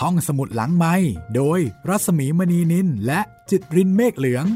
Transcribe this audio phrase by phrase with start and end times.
[0.00, 0.94] ห้องสมุดหลังไม้
[1.36, 3.20] โดยรัสมีมณีนินและ
[3.50, 4.46] จิตรินเมฆเหลือง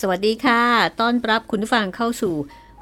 [0.00, 0.62] สวัสดีค่ะ
[1.00, 2.34] ต้อนรับคุณผู้ฟังเข้าสู่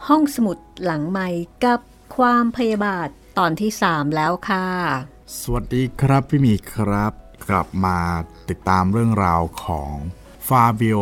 [0.06, 1.28] ห้องสมุดหลังไม้
[1.64, 1.80] กับ
[2.16, 3.08] ความพยาบาท
[3.38, 4.66] ตอนที่ 3 แล้วค่ะ
[5.40, 7.12] สวัสดีครับพี่หมีครับ
[7.48, 7.98] กลับมา
[8.48, 9.94] ติดตามเรื่องราวของ
[10.50, 10.99] ฟาบิโอ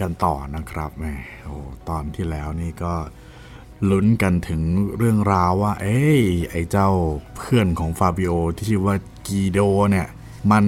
[0.00, 1.14] กันต่อนะครับแม่
[1.44, 1.56] โอ้
[1.88, 2.94] ตอนที่แล้วนี่ก็
[3.90, 4.62] ลุ้นกันถึง
[4.96, 6.90] เรื่องราวว่า เอ้ยไอ้เจ้า
[7.36, 8.96] เพื่อนของฟาบิโอที่ชื่อว่า
[9.26, 9.60] กีโด
[9.90, 10.08] เนี่ย
[10.50, 10.64] มัน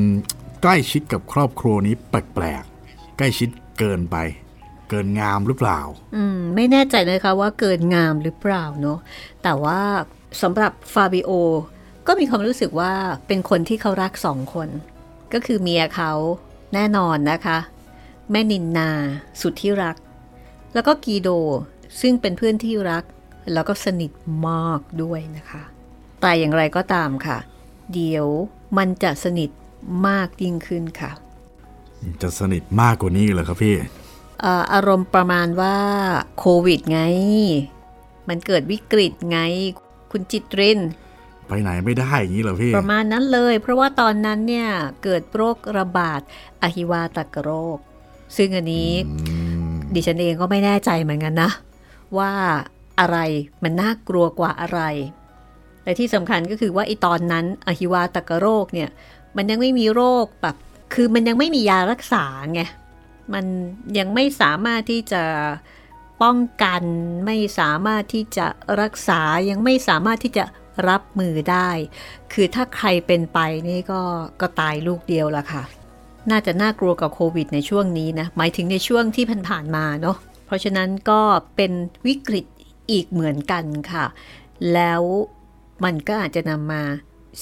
[0.63, 4.17] ใกล้ชิดกับครอบครัวนี้แปลกๆ ใกล้ชิดเกินไป
[4.91, 5.81] เกินงามหรือเปล่า
[6.17, 8.99] อืม ไม่แน่ใจเลยค่ะว่าเกินงามหรือเปล่าเนาะ
[9.43, 9.81] แต่ว่า
[10.43, 11.31] สำหรับฟาบิโอ
[12.07, 12.93] ก็มีความรู้สึกว่า
[13.27, 14.69] เป็นคนที่เขารักสองคน
[15.33, 16.13] ก็คือเมียเขา
[16.75, 17.59] แน่นอนนะคะ
[18.31, 18.91] แม่นินนา
[19.41, 19.97] สุดที่รัก
[20.75, 21.29] แล้วก็กีโด
[22.01, 23.05] ซึ่งเป็นเพื่อนที่รัก
[23.53, 24.13] แล้วก็สนิท
[24.49, 25.63] มากด้วยนะคะ
[26.21, 27.39] แต่อย่างไรก็ตามค่ะ
[27.95, 28.27] เดี๋ยว
[28.79, 29.51] มันจะสนิท
[30.07, 31.13] มากยิ่งขึ้นค่ะ
[32.23, 33.75] จะสนิทมากกว่านี้เหรอครับพี่
[34.41, 35.77] เอ่ออารมณ์ประมาณว่า
[36.39, 37.01] โควิดไง
[38.29, 39.39] มันเกิดวิกฤตไง
[40.13, 40.81] คุณจิตริน
[41.49, 44.69] ไปไหนไม่ได้อย่างนี้เหรอพี่ ประมาณนั้นเลย เพราะว่าตอนนั้นเนี่ย
[45.03, 46.21] เกิดโรคระบาด
[46.63, 47.79] อหิวาตกโรค
[48.37, 48.91] ซึ่งอันนี้
[49.95, 51.51] ดิฉันเองก็ไม่แน่ใจเหมือนกันนะ
[52.19, 52.33] ว่า
[53.01, 53.19] อะไร
[53.63, 54.81] มันน่ากลัวกว่าอะไร
[55.83, 58.91] แต่ที่สำคัญก็คือว่าไอตอนนั้นอหิวาตกโรคเนี่ย
[59.37, 60.57] มันยังไม่มีโรคแบบ
[60.95, 62.63] คือมันยังไม่มียารักษาไง
[63.35, 63.45] มัน
[63.99, 65.23] ยังไม่สามารถที่จะ
[66.23, 66.83] ป้องกัน
[67.27, 68.47] ไม่สามารถที่จะ
[68.81, 69.21] รักษา
[69.51, 70.45] ยังไม่สามารถที่จะ
[70.89, 71.71] รับมือได้
[72.33, 73.39] คือถ้าใครเป็นไป
[73.69, 74.01] นี่ก็
[74.41, 75.63] ก็ตายลูกเดียวละค่ะ
[76.31, 80.17] น่าจะน่ากลัวกับโควิดในช่วงนี้นะ หมายถึงในช่วงที่ผ่านๆมาเนาะ
[80.47, 81.21] เพราะฉะนั้นก็
[81.57, 81.73] เป็น
[82.07, 82.45] วิกฤต
[82.91, 84.05] อีกเหมือนกันค่ะ
[84.73, 85.03] แล้ว
[85.85, 86.83] มันก็อาจจะนำมา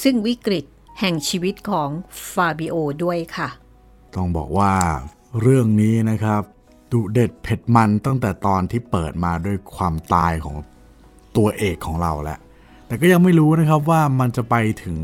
[0.02, 0.64] ซึ่งวิกฤต
[1.00, 1.88] แห่งชีวิตของ
[2.32, 2.74] ฟาบิโอ
[3.04, 3.48] ด้วยค่ะ
[4.14, 4.72] ต้องบอกว่า
[5.40, 6.42] เรื่องนี้นะครับ
[6.92, 10.56] ดุเด็ดเผ็ดมันตั้งแต่ตอนที่เปิดมาด้วยความตายของ
[11.36, 12.38] ตัวเอกของเราแหละ
[12.86, 14.98] แต่ก็ยังไม่รู้นะครับว่ามันจะไปถึง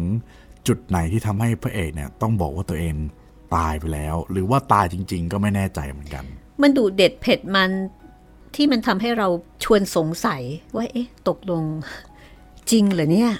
[0.67, 2.95] จุดไหนที่ทำให้พระเอกเนี่ยต้องบอกว่าตัวเอง
[3.55, 6.25] ตายไปแล้ว หรือว่าตายจริง ๆ ก็ไม่แน่ใจเหมือนกัน
[6.63, 7.71] มันดูเด็ดเผ็ดมัน
[8.55, 9.29] ที่มันทำให้เรา
[9.65, 10.43] ชวนสงสัย
[10.77, 11.65] ว่าเอ๊ะ ตกลง
[12.71, 13.33] จริงเหรอเนี่ย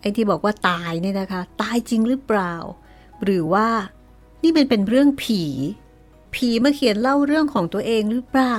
[0.00, 2.54] ไอ้ที่บอกว่าตายเนี่ยนะคะ ตายจริงหรือเปล่า
[3.24, 3.68] หรือว่า
[4.42, 5.42] นี่มันเป็นเรื่องผี
[6.34, 8.56] ผีมาเขียนเล่าเรื่องของตัวเองหรือเปล่า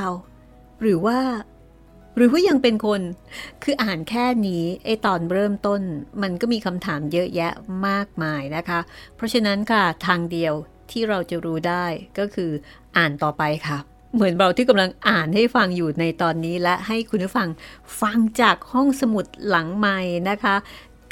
[0.81, 1.19] หรือว่า
[2.19, 3.01] หรือว่ายังเป็นคน
[3.63, 5.81] คืออ่านแค่นี้ไอตอนเริ่มต้น
[6.21, 7.53] มันก็มีคำถามเยอะแยะ
[7.87, 8.79] มากมายนะคะ
[9.15, 10.53] เพราะฉะนั้นค่ะทางเดียว
[10.91, 11.85] ที่เราจะรู้ได้
[12.19, 12.51] ก็คือ
[12.97, 13.77] อ่านต่อไปค่ะ
[14.15, 17.49] เหมือนเราที่กำลังอ่านให้ฟังอยู่ในตอนนี้และให้คุณผู้ฟัง
[18.01, 19.99] ฟังจากห้องสมุดหลังใหม่
[20.29, 20.55] นะคะ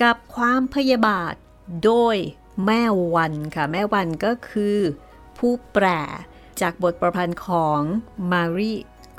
[0.02, 1.34] กับความพยาบาท
[1.86, 2.16] โดย
[2.66, 2.82] แม่
[3.16, 4.78] วันค่ะ แม่วันก็คือ
[5.38, 5.86] ผู้แปล
[6.62, 7.80] จากบทประพันธ์ของ
[8.32, 8.74] มารี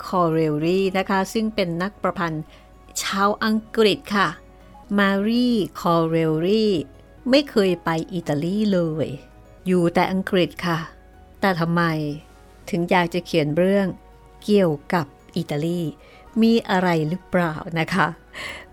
[0.07, 2.45] คอเรลลีนะคะ ซึ่งเป็นนักประพันธ์
[3.03, 4.29] ชาวอังกฤษค่ะ
[4.99, 5.49] มารี
[5.81, 6.67] คอเรลลี
[7.31, 9.09] ไม่เคยไปอิตาลีเลย
[9.67, 10.79] อยู่แต่อังกฤษค่ะ
[11.41, 11.83] แต่ทำไม
[12.71, 13.87] ถึงอยากจะเขียนเรื่อง
[14.45, 15.81] เกี่ยวกับอิตาลี
[16.43, 18.07] มีอะไรหรือเปล่านะคะ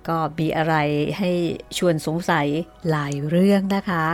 [0.07, 0.75] ก็มีอะไร
[1.19, 1.31] ให้
[1.77, 2.47] ชวนสงสัย
[2.89, 4.05] หลายเรื่องนะคะ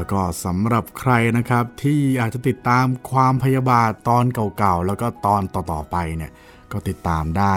[0.00, 6.32] แล้วก็สำหรับใครนะครับที่อากจะติดตามความพยาบาทตอนเก่าๆ แล้วก็ตอนต่อๆไปเนี่ย
[6.72, 7.54] ก็ติดตามได้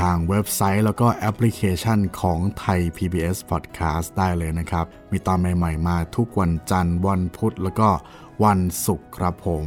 [0.00, 7.88] ทางเว็บไซต์แล้วก็แอปพลิเคชันของไทย PBS Podcast ได้เลยนะครับ มีตอนใหม่ๆมาทุกวันจันทร์วันพุธแล้วก็
[8.44, 9.66] วันศุกร์ครับผม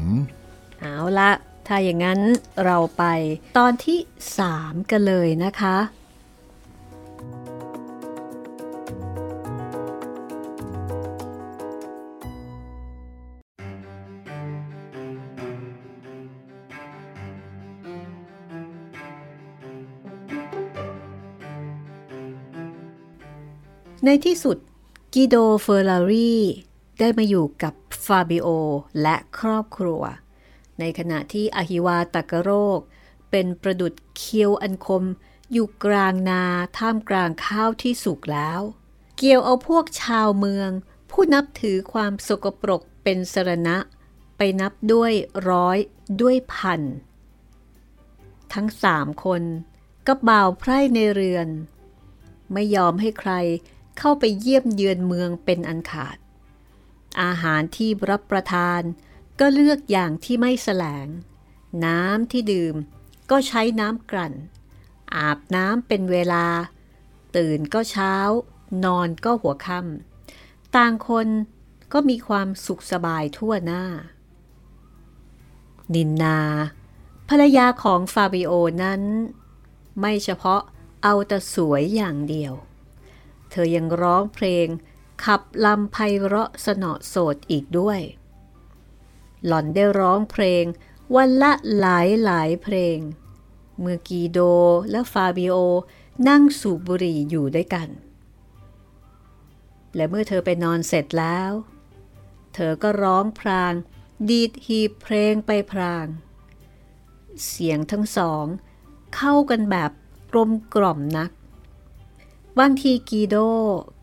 [0.80, 1.32] เอาละ
[1.68, 2.20] ถ้าอย่างนั้น
[2.66, 3.04] เราไป
[3.58, 4.00] ตอนที่
[4.46, 5.78] 3 กันเลยนะคะ
[24.06, 24.57] ในที่สุด
[25.13, 26.36] กิโดเฟอร์รารี
[27.00, 27.74] ได้มาอยู่กับ
[28.06, 28.48] ฟาบิโอ
[29.02, 30.02] และครอบครัว
[30.80, 32.80] ในขณะที่อหิวาตากโรค
[33.31, 35.04] เป็นประดุดเคียวอันคม
[35.52, 36.44] อยู่กลางนา
[36.78, 38.62] ท่ามกลางข้าวที่สุกแล้ว
[39.18, 40.69] เกี่ยวเอาพวกชาวเมือง
[41.12, 43.78] ผู้นับถือความสกปรกเป็นสรณะ
[44.38, 45.12] ไปนับด้วย
[45.50, 45.78] ร้อย
[46.22, 46.81] ด้วยพัน
[48.54, 49.44] ทั้งสามคน
[50.08, 51.48] ก็บ่าวไพร่ในเรือน
[52.54, 53.31] ไม่ยอมให้ใคร
[54.00, 56.18] เข้าไปเยี่ยมเยือนเมืองเป็นอันขาด
[57.21, 58.81] อาหารที่รับประทาน
[59.39, 61.07] ก็เลือกอย่างที่ไม่แสลง
[61.86, 62.75] น้ำที่ดื่ม
[63.31, 64.33] ก็ใช้น้ำกลั่น
[65.15, 66.45] อาบน้ำเป็นเวลา
[67.36, 68.15] ตื่นก็เช้า
[68.86, 71.27] นอนก็หัวค่ำต่างคน
[71.94, 73.83] ก็มีความสุขสบายทั่วหน้า
[75.94, 76.39] นินนา
[77.30, 78.51] ภรรยาของฟาบิโอ
[78.83, 79.01] นั้น
[80.00, 80.62] ไม่เฉพาะ
[81.03, 82.53] เอาแต่สวยอย่างเดียว
[83.56, 84.68] ธอยังร้องเพลง
[85.25, 88.00] ขับลำไพเราะสนอโสดอีกด้วย
[89.46, 90.63] หล่อนได้ร้องเพลง
[91.16, 92.98] วันละหลายหลายเพลง
[93.80, 94.40] เมื่อกีโด
[94.92, 95.56] และฟาบิโอ
[96.28, 97.90] นั่งสูบบุหรี่อยู่ด้วยกัน
[99.96, 101.51] และเมื่อเธอไปนอนเสร็จแล้ว
[102.54, 103.74] เธอก็ร้องพราง
[104.30, 106.08] ดีดฮีบเพลงไปพราง
[107.48, 108.46] เสียงทั้งสอง
[109.16, 109.92] เข้ากันแบบ
[110.31, 111.31] กลมกล่อมนัก
[112.60, 113.36] บางทีกีโด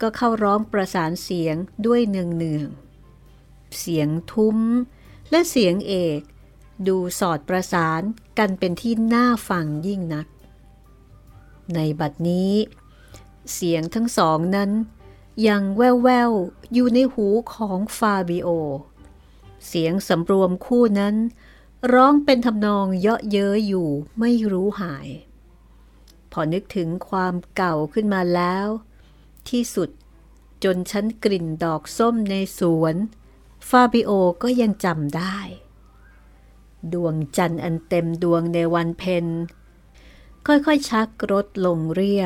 [0.01, 1.57] ก็เข้าร้องประสานเสียง
[1.87, 2.69] ด้วยเนืองเนือง
[3.79, 4.59] เสียงทุ้ม
[5.31, 6.21] และเสียงเอก
[6.89, 8.03] ดูสอดประสาน
[8.39, 10.27] กันเป็นที่น่าฟังยิ่งนัก
[11.75, 12.53] ในบัดนี้
[13.55, 14.71] เสียงทั้งสองนั้น
[15.49, 18.49] ยังแว่วๆอยู่ในหูของฟาบิโอ
[19.67, 21.17] เสียงสำรวมคู่นั้น
[21.93, 23.89] ร้องเป็นทำนองเยาะเย้ยอยู่
[24.19, 25.09] ไม่รู้หาย
[26.33, 28.67] พอนึกถึงความเก่าขึ้นมาแล้ว
[29.51, 29.91] ที่สุด
[30.65, 32.97] จนฉันกลิ่นดอกส้มในสวน
[33.69, 34.11] ฟาบิโอ
[34.43, 35.39] ก็ยังจำได้
[36.93, 39.27] ดวงจันทร์อันเต็มดวงในวันเพ็ญ
[40.47, 42.23] ค่อยๆ ชักรถลงเรีย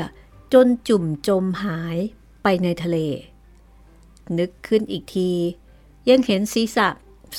[0.53, 1.99] จนจุ่มจมหาย
[2.43, 2.99] ไปในทะเล
[4.39, 5.33] นึกขึ้นอีกที
[6.09, 6.89] ยังเห็นศีรษะ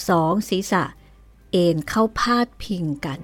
[0.07, 0.83] สองศีรษะ
[1.51, 3.19] เอ็นเข้าพาดพิงกัน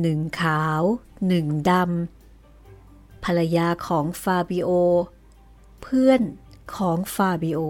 [0.00, 0.82] หนึ่งขาว
[1.28, 2.17] หนึ่งดำ
[3.30, 4.70] ภรรยาของฟาบิโอ
[5.82, 6.22] เพื่อน
[6.76, 7.60] ของฟาบิโอ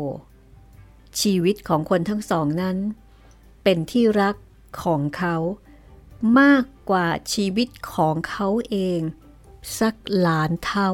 [1.20, 2.76] ชีวิตของคนทั้งสองนั้น
[3.62, 4.36] เป็นที่รัก
[4.82, 5.36] ของเขา
[6.40, 9.00] มากกว่าชีวิตของเขาเอง
[9.78, 9.94] สัก
[10.26, 10.92] ล้านเท่า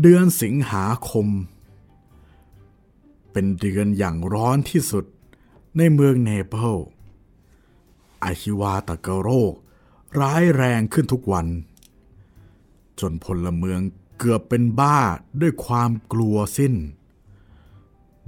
[0.00, 1.26] เดือนสิงหาคม
[3.32, 5.04] เป็นเดือนอย่างร้อนที่สุด
[5.76, 6.76] ในเมืองเนเปิล
[8.22, 9.54] อาฮิวาตะกโรค
[10.20, 11.48] ร้ายแรงขึ้นทุกวัน
[13.00, 13.80] จนพลเมือง
[14.18, 14.98] เกือบเป็นบ้า
[15.40, 16.74] ด้วยความกลัวสิ้น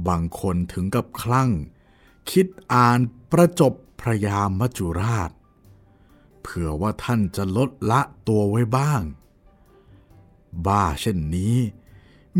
[0.07, 1.51] บางคนถึงกับคลั่ง
[2.31, 2.99] คิดอ่าน
[3.33, 5.31] ประจบพระยามัจจุราช
[6.43, 9.03] เผื่อว่าท่านจะลดละตัวไว้บ้าง
[10.67, 11.57] บ้าเช่นนี้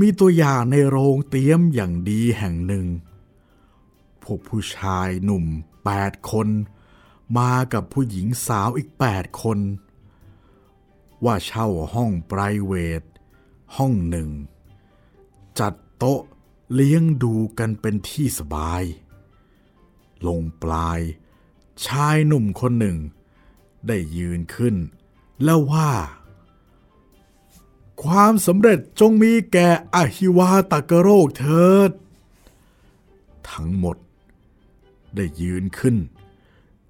[0.01, 2.87] มีตัวอย่างในโรงเตี้ยมอย่างดีแห่งหนึ่ง
[4.23, 5.45] พวกผู้ชายหนุ่ม
[5.85, 6.49] แปดคน
[7.39, 9.59] มากับผู้หญิงสาวอีกแปดคน
[11.25, 13.03] ว่าเช่าห้องไพรเวท
[13.77, 14.31] ห้องหนึ่ง
[15.59, 16.21] จัดโต๊ะ
[16.75, 18.83] เลี้ยงดูกันเป็นที่สบาย
[20.27, 21.01] ลงปลาย
[21.87, 22.99] ชายหนุ่มคนหนึ่ง
[23.87, 24.77] ได้ยืนขึ้น
[25.45, 25.91] แล้วว่า
[28.05, 31.91] ความสำเร็จจงมีแก่อหิวาตากโรคเถิด
[33.51, 33.97] ทั้งหมด
[35.15, 35.97] ได้ยืนขึ้น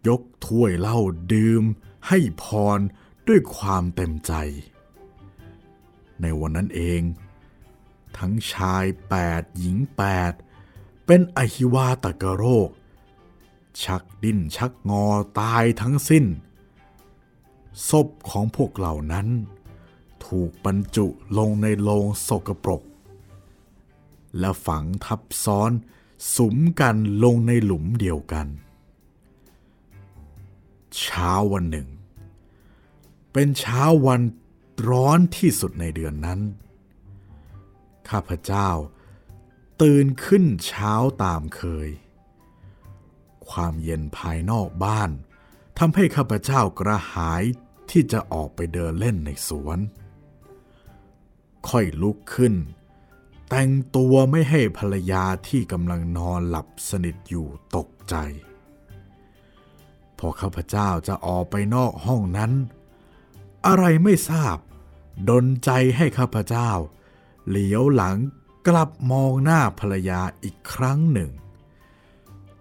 [0.06, 0.98] ยกถ้วยเหล้า
[1.32, 1.62] ดื่ม
[2.08, 2.44] ให้พ
[2.78, 2.80] ร
[3.28, 4.32] ด้วยความเต็มใจ
[6.20, 7.02] ในวันนั้นเอง
[8.16, 10.32] ทั้งชายแปดหญิงแปด
[11.06, 12.70] เป็นอหิวาตกโรค
[13.82, 15.06] ชักดิ้นชักงอ
[15.40, 16.24] ตายทั้งสิ้น
[17.88, 19.28] ศพของพวกเหล่านั้น
[20.26, 21.06] ถูกบรรจุ
[21.38, 22.82] ลงในโลงสกปรก
[24.38, 25.70] และฝังทับซ้อน
[26.36, 28.46] สุมกันลงในหลุมเดียวกัน
[30.98, 31.88] เช้าวันหนึ่ง
[33.32, 34.20] เป็นเช้าวัน
[34.88, 36.40] ร้อนที่สุดในเดือนนั้น
[38.10, 38.68] ข้าพเจ้า
[39.82, 40.92] ตื่นขึ้นเช้า
[41.24, 41.88] ตามเคย
[43.50, 45.10] ความเย็นภายนอกบ้าน
[45.78, 47.42] ทำให้ข้าพเจ้ากระหาย
[47.90, 49.78] ที่จะออกไปเดินเล่นในสวน
[51.68, 52.54] ค่อยลุกขึ้น
[53.48, 57.46] แต่งตัวไม่ให้ภรรยาที่กำลังนอนหลับสนิทอยู่
[57.76, 58.14] ตกใจ
[60.18, 62.52] พอข้าพเจ้าจะออกไปนอกห้องนั้น
[63.66, 64.56] อะไรไม่ทราบ
[65.28, 66.70] ดนใจให้ข้าพเจ้า
[67.48, 68.16] เหลียวหลัง
[68.68, 71.30] กลับมองหน้าภรรยาอีกครั้งหนึ่ง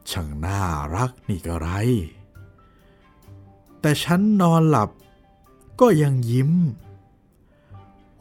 [0.10, 0.62] ช่างน่า
[0.96, 1.70] รักนี่ก็ไร
[3.80, 4.90] แต่ฉันนอนหลับ
[5.82, 6.52] ก็ยังยิ้ม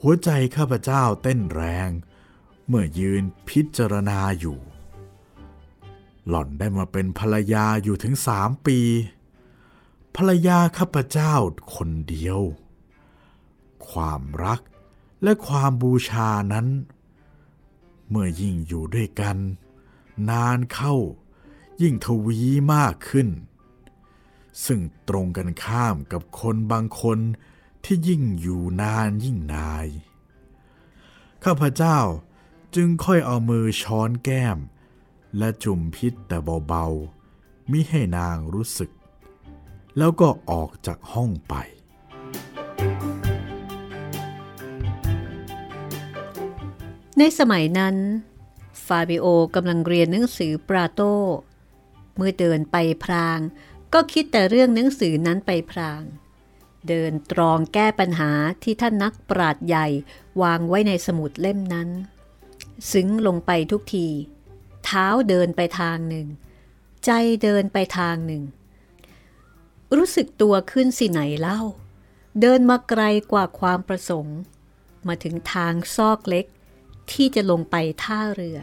[0.02, 1.90] หัวใจข้าพเจ้าเต้นแรง
[2.66, 4.58] เมื่อยืนพิจารณาอยู่
[6.28, 8.78] หล่อนได้มาเป็นภรรยาอยู่ถึงสามปี
[10.16, 11.34] ภรรยาข้าพเจ้า
[11.74, 12.40] คนเดียว
[13.92, 14.60] ความรัก
[15.22, 16.66] และความบูชานั้น
[18.08, 19.36] เมื่อยิ่งอยู่ด้วยกัน
[20.30, 20.94] นานเข้า
[21.82, 22.38] ยิ่งทวี
[22.74, 23.28] มากขึ้น
[24.64, 27.18] ซึ่งตรงกันข้ามกับคนบางคน
[27.84, 29.86] ที่ยิ่งอยู่นานยิ่งนาย
[31.44, 31.98] ข้าพเจ้า
[32.74, 34.58] จึงค่อยเอามือช้อนแก้ม
[35.38, 38.90] และจุ่มพิษแต่เบาๆมิให้นางรู้สึก
[39.98, 41.54] แล้วก็ออกจากห้องไป
[47.22, 47.96] ในสมัยนั้น
[48.86, 51.00] ฟาบิโอกำลังเรียนหนังสือปราโต
[52.16, 53.38] เมื่อเดินไปพราง
[53.94, 56.02] ก็คิดแต่เรื่องหนังสือนั้นไปพราง
[56.88, 58.30] เดินตรองแก้ปัญหา
[58.62, 59.86] ที่ท่านนักปราดใหญ่
[60.42, 61.88] วางไว้ในสมุดเล่มนั้น
[62.92, 64.08] ซึ้งลงไปทุกที
[64.84, 66.26] เท้าเดินไปทางหนึ่ง
[67.04, 67.10] ใจ
[67.42, 68.42] เดินไปทางหนึ่ง
[69.96, 71.60] รู้สึกตัวขึ้นสิไหนเล่า
[72.40, 74.38] เดินมาไกลกว่าความประสงค์
[75.06, 76.46] มาถึงทางซอกเล็ก
[77.12, 78.58] ที่จะลงไปท่าเรือ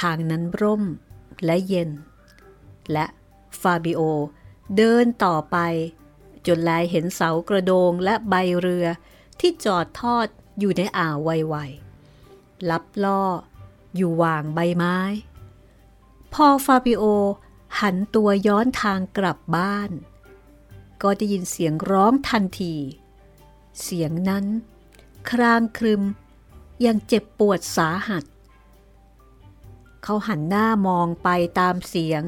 [0.00, 0.84] ทางนั้นร่ม
[1.44, 1.90] และเย็น
[2.92, 3.06] และ
[3.60, 4.00] ฟาบิโอ
[4.76, 5.56] เดินต่อไป
[6.46, 8.86] จนแลเห็นเสากระโดงและใบเรือ
[9.40, 10.26] ที่จอดทอด
[10.58, 13.22] อยู่ในอ่าวไวๆลับล่อ
[13.96, 14.98] อยู่วางใบไม้
[16.32, 17.04] พอฟาบิโอ
[17.80, 19.90] หันตัวย้อนทางกลับบ้าน
[21.02, 22.74] ก็ได้ยินเสียงร้องทันที
[23.82, 24.44] เสียงนั้น
[25.30, 26.02] ครางครึม
[26.86, 28.24] ยังเจ็บปวดสาหัส
[30.02, 31.28] เขาหันหน้ามองไป
[31.60, 32.22] ตามเสียง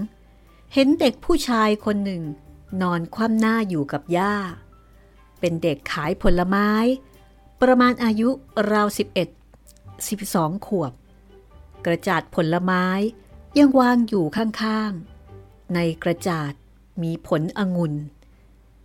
[0.74, 2.22] เห็นเด็กผู้ชายคนหนึ่ง
[2.82, 4.36] นอนคว่ำหน้าอยู่กับย่า
[5.40, 6.70] เป็นเด็กขายผลไม้
[7.60, 8.28] ประมาณอายุ
[8.72, 8.88] ราว
[9.56, 10.92] 11 12 ขวบ
[11.86, 12.86] กระจาดผลไม้
[13.58, 16.52] ยังวางอยู่ข้างๆ ในกระจาด
[17.02, 17.94] มีผลองุ่น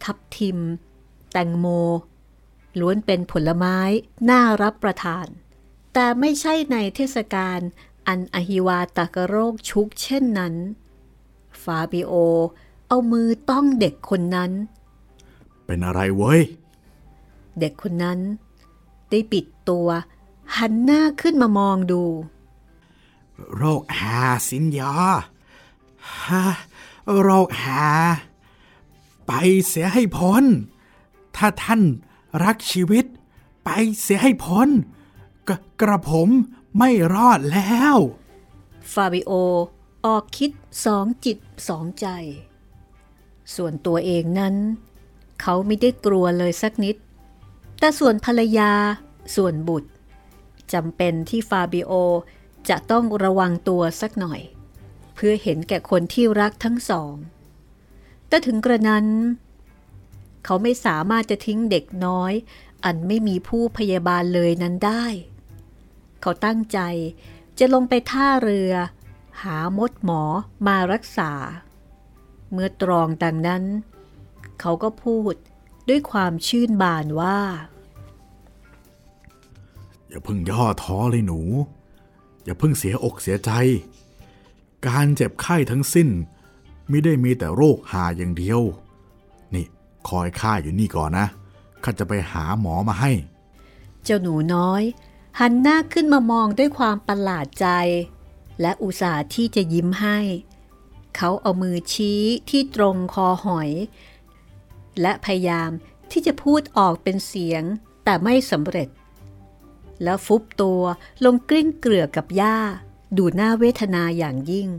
[0.03, 0.59] ทับทิม
[1.31, 1.65] แตงโม
[2.79, 3.77] ล้วนเป็นผลไม้
[4.29, 5.27] น่ารับประทาน
[5.99, 7.59] แต่ไม่ใช่ในเทศกาล
[8.07, 10.55] อันอหิวาตากโรคชุกเช่นนั้น
[11.61, 12.13] ฟาบิโอ
[12.87, 14.51] เอามือต้องเด็กคนนั้น
[15.65, 16.41] เป็นอะไรเว้ย
[17.59, 18.19] เด็กคนนั้น
[19.09, 19.87] ได้ปิดตัว
[20.57, 22.03] หันหน้าขึ้นมามองดู
[23.55, 24.93] โรคหาสินยา
[26.25, 26.45] ฮะ
[27.21, 27.85] โรคหา
[29.27, 29.31] ไป
[29.67, 30.43] เสียให้พ้น
[31.35, 31.81] ถ้าท่าน
[32.43, 33.05] รักชีวิต
[33.65, 33.69] ไป
[34.01, 34.69] เสียให้พ้น
[35.49, 35.51] ก
[35.81, 36.29] กระผม
[36.77, 37.97] ไม่รอดแล้ว
[38.93, 39.31] ฟาบิโอ
[40.05, 40.51] ออกคิด
[40.85, 41.37] สองจิต
[41.67, 42.07] สองใจ
[43.55, 44.55] ส่วนตัวเองนั้น
[45.41, 46.95] เขาไม่ได้กลัวเลยสักนิด
[47.79, 48.71] แต่ส่วนภรรยา
[49.35, 49.89] ส่วนบุตร
[50.73, 51.91] จำเป็นที่ฟาบิโอ
[52.69, 54.41] จะต้องระวังตัวสักหน่อย
[55.15, 57.13] เพื่อเห็นแก่คนที่รักทั้งสอง
[58.27, 59.05] แต่ถึงกระนั้น
[60.45, 62.33] เขาไม่สามารถจะทิ้งเด็กน้อย
[62.85, 65.05] อันไม่มีผู้พยาบาลเลยนั้นได้
[66.21, 66.79] เขาตั้งใจ
[67.59, 68.71] จะลงไปท่าเรือ
[69.43, 70.23] หามดหมอ
[70.67, 71.31] มารักษา
[72.51, 73.63] เมื่อตรองดังนั้น
[74.59, 75.33] เขาก็พูด
[75.89, 77.39] ด้วยความชื่นบานว่า
[80.07, 81.41] อย่าเพิ่งย่อท้อเลยหนู
[82.43, 83.51] อย่าเพิ่งเสียอกเสียใจ
[84.87, 86.09] การเจ็บไข้ทั้งสิ้น
[86.89, 88.61] ไม่ได้มีแต่โรคหาอย่างเดียว
[89.53, 89.65] นี่
[90.07, 91.27] คอยข้าอยู่นี่ก่อนนะ
[91.83, 93.11] ข้าจะไปหาหมอมาให้
[94.03, 94.83] เจ้าหนูน้อย
[95.39, 97.67] หันหน้าขึ้นมามองด้วยความประหลาดใจ
[98.61, 100.19] และอุตส่าห์ที่จะยิ้มให้
[101.15, 103.69] เขาเอามือชี้ที่ตรงคอหอย
[105.01, 105.71] และพยายาม
[106.11, 107.63] ที่จะพูดออกเป็นเสียง
[108.03, 108.89] แต่ไม่สำเร็จ
[110.03, 110.81] แล้วฟุบตัว
[111.25, 112.57] ลงกลิ้งเกลือกับหญ้า
[113.17, 114.69] ดูน่าเวทนาอย่างยิ่ง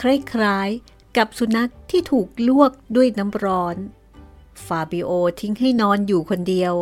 [0.00, 0.02] ค
[0.42, 3.76] ล้ายๆกับสุนัขที่ถูกลวกด้วยน้ำร้อน
[4.66, 6.74] ฟาบิโอทิ้งให้นอนอยู่คนเดียว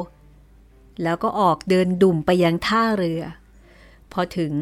[1.02, 3.23] แล้วก็ออกเดินดุ่มไปยังท่าเรือ
[4.12, 4.52] พอถึง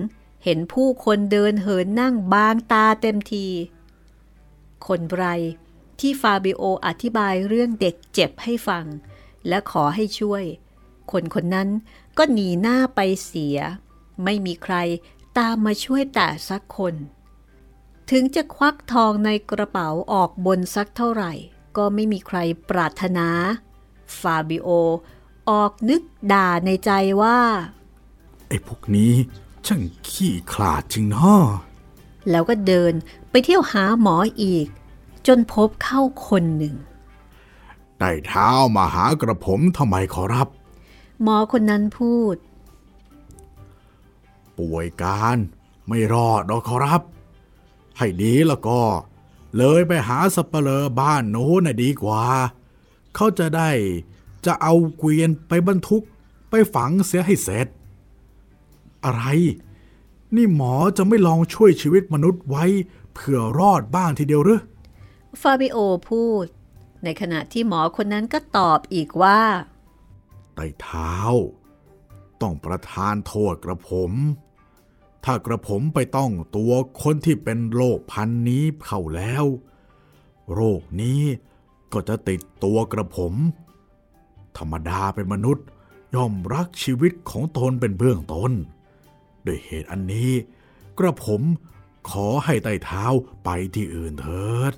[0.45, 3.47] เห็นผู้คนเดินเหินนั้นบางตาเต็มที
[4.87, 5.25] คนใด
[6.01, 8.85] ที่ฟาบิโออธิบายเรื่องเด็กเจ็บให้ฟัง
[9.49, 10.45] และขอให้ช่วย
[11.13, 11.69] คนคนนั้น
[12.19, 13.59] ก็หนีหน้าไปเสีย
[14.25, 14.75] ไม่มีใคร
[15.39, 16.95] ตามมาช่วยแต่สักคน
[18.11, 21.33] ถึงจะควักทองในกระเป๋าออกบนสักเท่าไหร่
[21.77, 22.39] ก็ไม่มีใคร
[22.71, 23.29] ปรารถนา
[24.21, 24.69] ฟาบิโอ
[25.51, 26.91] ออกนึกด่าในใจ
[27.23, 27.41] ว่า
[28.49, 29.13] ไอ้พวกนี้
[29.67, 31.43] ช่างขี้ขลาดจริงเนาะ
[32.31, 32.93] แล้วก็เดิน
[33.31, 34.67] ไปเที่ยวหาหมออีก
[35.27, 36.75] จนพบเข้าคนหนึ่ง
[37.99, 40.49] ได้เท้ามาหากระผมทำไมขอรับ
[41.23, 42.37] หมอคนนั้นพูด
[44.59, 45.37] ป่วยการ
[45.89, 47.03] ไม่รอดหรอกขอรับ
[47.99, 48.81] ให้ดีแล้วก็
[49.57, 52.25] เลยไปหาสับเปลอบ้านโน้นน่ะดีกว่า
[53.15, 53.71] เขาจะได้
[54.47, 56.05] จะเอาเกวียนไปบรรทุก
[56.51, 57.67] ไปฝังเสียให้เสร็จ
[59.05, 59.25] อะไร
[60.35, 62.65] นี่หมอจะไม่ลองช่วยชีวิตมนุษย์ไว้
[63.13, 64.61] เผื่อรอดบ้างทีเดียวหรือ
[65.41, 66.47] ฟาบิโอพูด
[67.05, 69.41] ในขณะที่หมอคนนั้นก็ตอบอีกว่า
[70.55, 71.15] ไต่เท้า
[72.41, 74.13] ต้องประทานโทษกระผม
[75.25, 76.73] ถ้ากระผมไปต้องตัว
[77.03, 79.45] คนที่เป็นโรคพันนี้เข้าแล้ว
[80.55, 81.23] โรคนี้
[81.93, 83.35] ก็จะติดตัวกระผม
[84.59, 85.65] ธรรมดาเป็นมนุษย์
[86.15, 88.53] ย่อมรักชีวิตของตนเป็นเบื้องต้น
[89.47, 90.31] ด้วยเหตุอันนี้
[90.99, 91.43] กระผม
[92.11, 93.05] ขอให้ไต่เท้า
[93.45, 94.73] ไปที่อื่นเถิด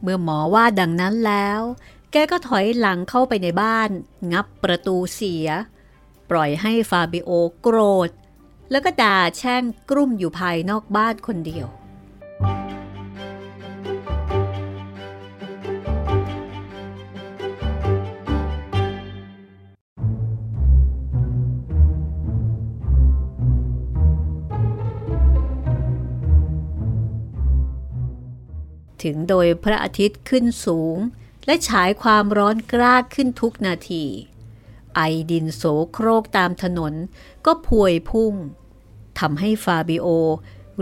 [0.00, 1.60] เมื่อหมอว่าดังนั้นแล้ว
[2.12, 3.90] แกก็ถอยหลังเข้าไปในบ้าน
[4.32, 5.48] งับประตูเสีย
[6.30, 8.10] ปล่อยให้ฟาบิโอโกรธ
[8.70, 11.66] แล้วก็ด่าแช่งกลุ้มอยู่ภายนอกบ้านคนเดียว
[29.08, 30.96] ถึงโดยพระอาทิตย์ขึ้นสูง
[31.46, 34.04] และฉายความร้อนกล้าขึ้นทุกนาที
[34.94, 35.00] ไอ
[35.30, 35.62] ดินโส
[35.92, 36.94] โครกตามถนน
[37.46, 38.34] ก็พวยพุ่ง
[39.18, 40.06] ทำให้ฟาบิโอ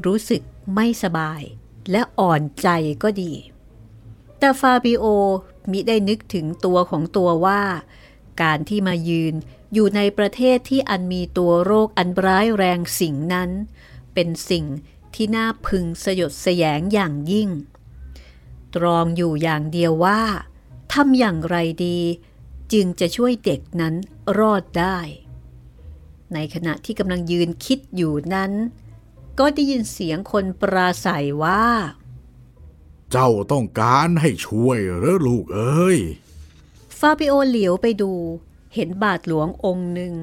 [0.04, 0.42] รู้สึก
[0.74, 1.42] ไม่สบาย
[1.90, 2.68] และอ่อนใจ
[3.02, 3.32] ก็ดี
[4.38, 5.04] แต่ฟาบิโอ
[5.70, 7.62] มิได้นึกถึงตัวของตัวว่า
[8.42, 9.34] การที่มายืน
[9.72, 13.50] อยู่ในประเทศที่อันมีตัวโรคอันร้ายแรงเช่นนั้น
[14.14, 14.64] เป็นสิ่ง
[15.14, 17.48] ที่น่าพึงสยดสยงอย่างยิ่ง
[18.74, 20.20] ตรองอยู่อย่างเดียวว่า
[20.92, 21.56] ทำอย่างไร
[21.86, 21.98] ดี
[22.72, 23.94] จึงจะช่วยเด็กนั้น
[24.38, 24.98] รอดได้
[26.34, 28.52] ในขณะที่กำลังยืนคิดอยู่นั้น
[29.38, 31.64] ก็ได้ยินเสียงคนปราศัยว่า
[33.12, 35.98] เจ้าต้องการให้ช่วยเหรือลูกเอ้ย
[36.98, 38.12] ฟาบิโอเหลียวไปดู
[38.74, 40.14] เห็นบาทหลวงองค์หนึ่ง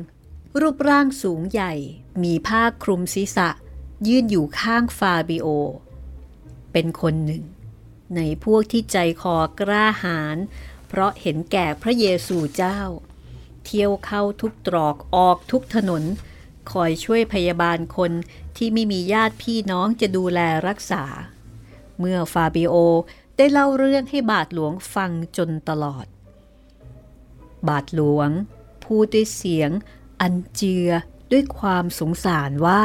[0.59, 1.73] รูปร่างสูงใหญ่
[2.23, 3.49] มีผ้าคลุมศีรษะ
[4.07, 5.47] ยื่นอยู่ข้างฟาบิโอ
[6.71, 7.43] เป็นคนหนึ่ง
[8.15, 10.37] ในพวกที่ใจคอกล้าหาญ
[10.87, 12.79] เพราะเห็นแก่พระเยซูเจ้า
[13.65, 16.03] เที่ยวเข้าทุกตรอกออกทุกถนน
[16.71, 18.11] คอยช่วยพยาบาลคน
[18.57, 21.03] ที่ไม่มีญาติพี่น้องจะดูแลรักษา
[21.99, 22.75] เมื่อฟาบิโอ
[23.37, 26.05] ได้เล่าเรื่องให้บาทหลวงฟังจนตลอด
[27.67, 28.29] บาทหลวง
[28.83, 29.71] พูดด้วยเสียง
[30.21, 30.89] อันเจือ
[31.31, 32.83] ด้วยความสงสารว่า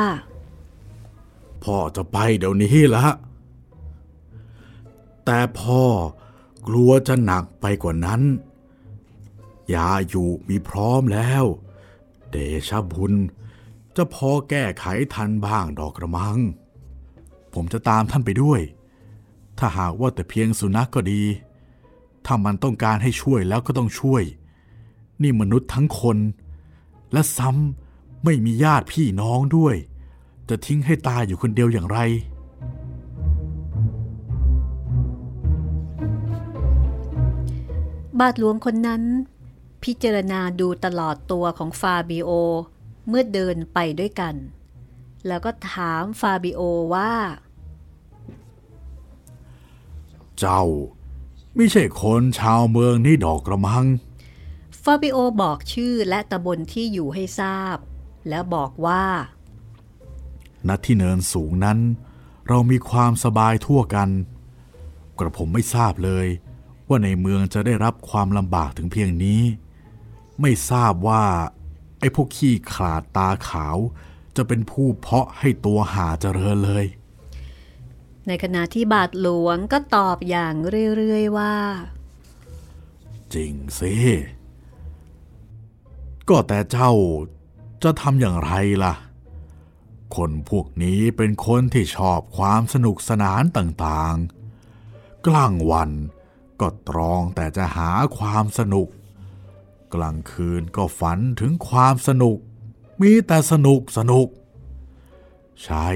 [1.65, 3.05] พ่อจะไปเดี๋ยวนี้ละ
[5.31, 5.85] แต่พ่อ
[6.69, 8.23] กลัวจะหนักไปกว่านั้น
[9.75, 11.45] ยาอยู่มีพร้อมแล้ว
[12.31, 12.37] เด
[12.69, 13.13] ชะบุญ
[13.97, 16.39] จะพอแก้ไขทันบ้างดอกกระมัง
[17.55, 18.61] ผมจะตามท่านไปด้วย
[19.59, 21.23] ถ้าหากว่าแต่เพียงสุนัขกก็ดี
[22.27, 24.23] ถ้ามันต้องการให้ช่วยแล้วก็ต้องช่วย
[25.23, 26.19] นี่มนุษย์ทั้งคน
[27.13, 29.77] และซ้ำไม่มีญาติพี่น้องด้วย
[30.49, 32.01] จะทิ้งให้ตายอยู่คนเดียวอย่างไร
[38.21, 39.03] บาทหลวงคนนั้น
[39.85, 42.31] พิจารณาดูตลอดตัวของฟาบิโอ
[43.09, 44.35] เมื่อเดินไปด้วยกัน
[45.27, 46.61] แล้วก็ถามฟาบิโอ
[46.95, 47.13] ว่า
[50.39, 50.65] เจ้า
[51.57, 53.87] ไม่ใช่คนชาวเมืองนี่ดอกกระมัง
[54.83, 57.77] ฟาบิโอบอกชื่อและตำบลที่อยู่ให้ทราบ
[58.29, 59.05] แล้วบอกว่า
[60.69, 61.79] ณที่เนินสูงนั้น
[62.49, 64.09] เรามีความสบายทั่วกัน
[65.19, 66.27] กระผมไม่ทราบเลย
[66.89, 69.43] ว่าในเมืองจะได้รับความลำบากถึงเพียงนี้
[70.41, 71.25] ไม่ทราบว่า
[72.01, 73.77] ไอ้พวกขี้ขลาดตาขาว
[74.37, 76.87] จะเป็นผู้เพาะให้ตัวหาเจริญเลย
[78.27, 80.55] ในขณะที่บาทหลวงก็ตอบอย่าง
[80.97, 81.55] เรื่อยๆว่า
[83.35, 83.95] จริงสิ
[86.29, 86.93] ก็แต่เจ้า
[87.83, 88.53] จะทำอย่างไร
[88.85, 88.95] ล่ะ
[90.17, 95.91] คนพวกนี้เป็นคนที่ชอบความสนุกสนานต่างๆ กลางวัน
[96.61, 98.89] ก็ตรองแต่จะหาความสนุก
[99.95, 102.39] กลางคืนก็ฝันถึงความสนุก
[103.01, 104.29] มีแต่สนุกสนุก
[105.65, 105.89] ใช่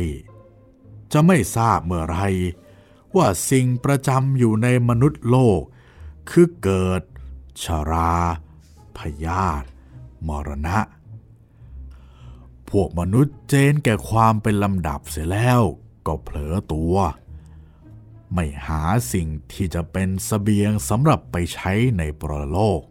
[1.12, 2.18] จะไม่ทราบเมื่อไร
[3.16, 5.61] ว่าสิ่งประจำอยู่ในมนุษย์โลก
[6.31, 7.03] คือเกิด
[7.62, 8.14] ชรา
[8.98, 9.66] พยาธิ
[10.29, 10.79] มรณะ
[12.70, 15.62] พวกมนุษย์เจนแก่ความเป็นลำดับเสียแล้ว
[16.07, 16.94] ก็เผลอตัว
[18.34, 22.82] ไม่หาสิ่งที่จะเป็นสเสบียงสำหรับไปใช้ในปรโลก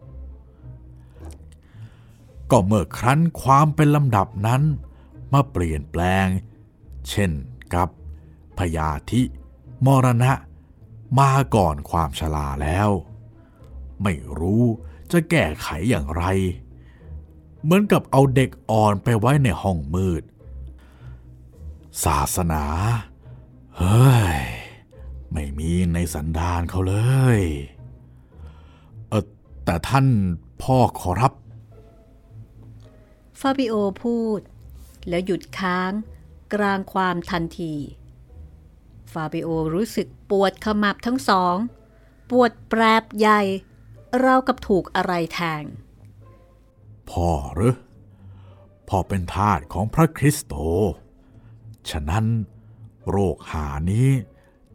[2.50, 4.62] ก็เมื่อครั้นความเป็นลำดับนั้น
[5.32, 6.26] มาเปลี่ยนแปลง
[7.08, 7.30] เช่น
[7.74, 7.88] กับ
[8.58, 9.22] พยาธิ
[9.86, 10.32] มรณะ
[11.18, 12.90] มาก่อนความชราแล้ว
[14.02, 14.64] ไม่รู้
[15.10, 16.24] จะแก้ไขอย่างไร
[17.62, 20.22] เหมือนกับเอาเด็กอ่อนไปไว้ในห้องมืด
[22.04, 22.64] ศาสนา
[23.78, 24.40] เฮ้ย
[25.32, 26.94] ไม่มีในสันดานเขาเล
[27.38, 27.40] ย
[29.08, 29.24] เออ
[29.64, 30.06] แต่ท่าน
[30.62, 31.32] พ่อขอรับ
[33.40, 34.40] ฟาบิโอพูด
[35.08, 35.92] แล้วหยุดค้าง
[36.54, 37.74] กลางความทันที
[39.12, 41.56] ฟาบิโอรู้สึกปวดขมับทั้งสอง
[42.30, 43.40] ปวดแปรบใหญ่
[44.24, 45.62] ราวกับถูกอะไรแทง
[47.10, 47.76] พ่อหรือ
[48.88, 50.54] พ่อเป็นทาสของพระคริสโต
[51.90, 52.26] ฉะนั้น
[53.10, 54.08] โรคหานี้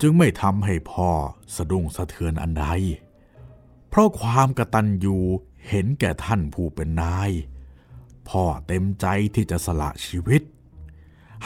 [0.02, 1.10] จึงไม่ทำให้พ่อ
[1.56, 2.68] สะดุ้งสะเทือนอันใด
[3.90, 5.18] เพราะความกระตันยู
[5.68, 7.32] เห็นแก่ท่านผู้เป็นนาย
[8.30, 9.06] พ่อเต็มใจ
[9.36, 10.42] ที่จะสละชีวิต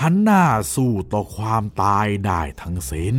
[0.02, 3.18] หันหน้าสู้ต่อความตายได้ทั้งสิ้น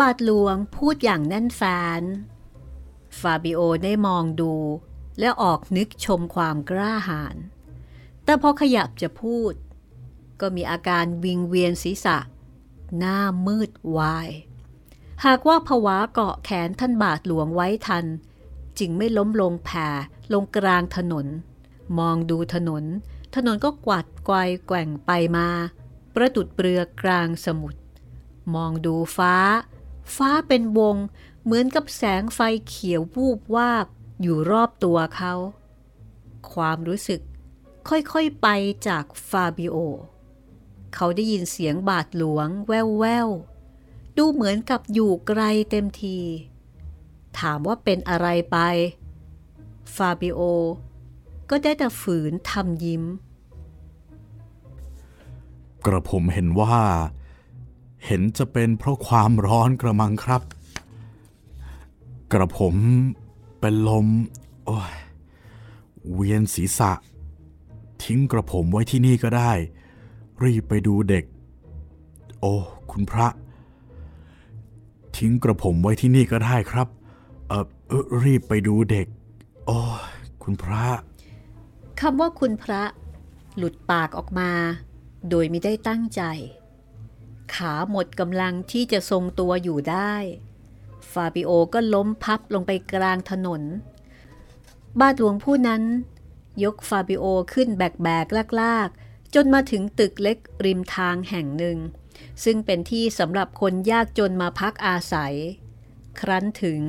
[0.00, 1.62] บาทหลวงพูดอย่างแน่นแฟ
[2.00, 2.02] น
[3.20, 4.54] ฟาบิโอได้มองดู
[5.18, 7.36] และออกนึกชมความกล้าหาญ
[8.26, 9.52] แต่พอขยับจะพูด
[10.40, 12.18] ก็มีอาการวิงเวียนศีรษะ
[12.98, 14.28] หน้ามืดวาย
[15.24, 18.04] หากว่าผวาเกาะแขนท่านบาทหลวงไว้ทัน
[18.78, 19.88] จึงไม่ล้มลงแผ่
[20.32, 21.26] ลงกลางถนน
[21.98, 22.84] มองดูถนน
[23.34, 24.36] ถนนก็กวัดไกว
[24.66, 25.48] แกว่งไปมา
[26.14, 27.80] ประดุดเปลือกลางสมุทร
[28.54, 29.34] มองดูฟ้า
[30.16, 30.96] ฟ้าเป็นวง
[31.44, 33.86] เหมือนกับแสงไฟเขียววูบวาบ
[34.22, 35.34] อยู่รอบตัวเขา
[36.52, 37.20] ความรู้สึก
[37.88, 38.48] ค่อยๆไป
[38.88, 39.76] จากฟาบิโอ
[40.94, 46.18] เขาได้ยินเสียงบาดหลวงแว่วๆ ดูเหมือนกับอยู่ไกลเต็มที
[47.38, 48.56] ถามว่าเป็นอะไรไป
[49.94, 50.40] ฟาบิโอ
[51.50, 53.04] ก็ได้แต่ฝืนทำยิ้ม
[55.84, 56.76] กระผมเห็นว่า
[58.06, 60.42] เห็นจะเป็นเพราะความร้อนกระมังครับ
[62.32, 62.76] กระผม
[63.60, 64.06] เป็นลม
[64.66, 64.94] โอ้ย
[66.12, 66.92] เวียนศีรษะ
[68.04, 69.52] ทิ้งกระผมไว้ที่นี่ก็ได้
[70.42, 71.24] รีบไปดูเด็ก
[72.40, 72.54] โอ้
[72.90, 73.26] คุณพระ
[75.16, 76.88] ทิ้งกระผมไว้ที่นี่ก็ได้ครับ
[77.48, 77.64] เอ่อ
[78.24, 79.06] รีบไปดูเด็ก
[79.66, 79.78] โอ้
[80.42, 80.84] คุณพระ
[82.00, 82.82] คำว่าคุณพระ
[83.56, 84.50] หลุดปากออกมา
[85.30, 86.22] โดยไม่ได้ตั้งใจ
[87.54, 90.14] ขาหมดกำลังที่จะทรงตัวอยู่ได้
[91.12, 93.62] ฟาบิโอก็ล้มพับลงไปกลางถนน
[95.00, 95.82] บาทหลวงผู้นั้น
[96.64, 98.26] ยกฟาบิโอขึ้นแบกแบก
[98.60, 101.78] ลากๆ จนมาถึงตึกเล็กริมทางแห่งหนึ่ง
[102.44, 105.34] ซึ่งเป็นที่สำหรับคนยากจนมาพักอาศัย
[106.20, 106.82] ครั้นถึง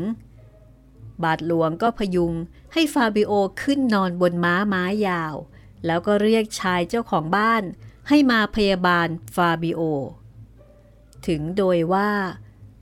[1.24, 2.34] บาทหลวงก็พยุง
[2.74, 3.32] ให้ฟาบิโอ
[3.64, 5.36] ขึ้นนอนบนม้าม้ายาว
[5.86, 7.64] แล้วก็เรียกชายเจ้าของบ้าน
[8.10, 9.82] ให้มาพยาบาลฟาบิโอ
[11.28, 12.12] ถึงโดยว่า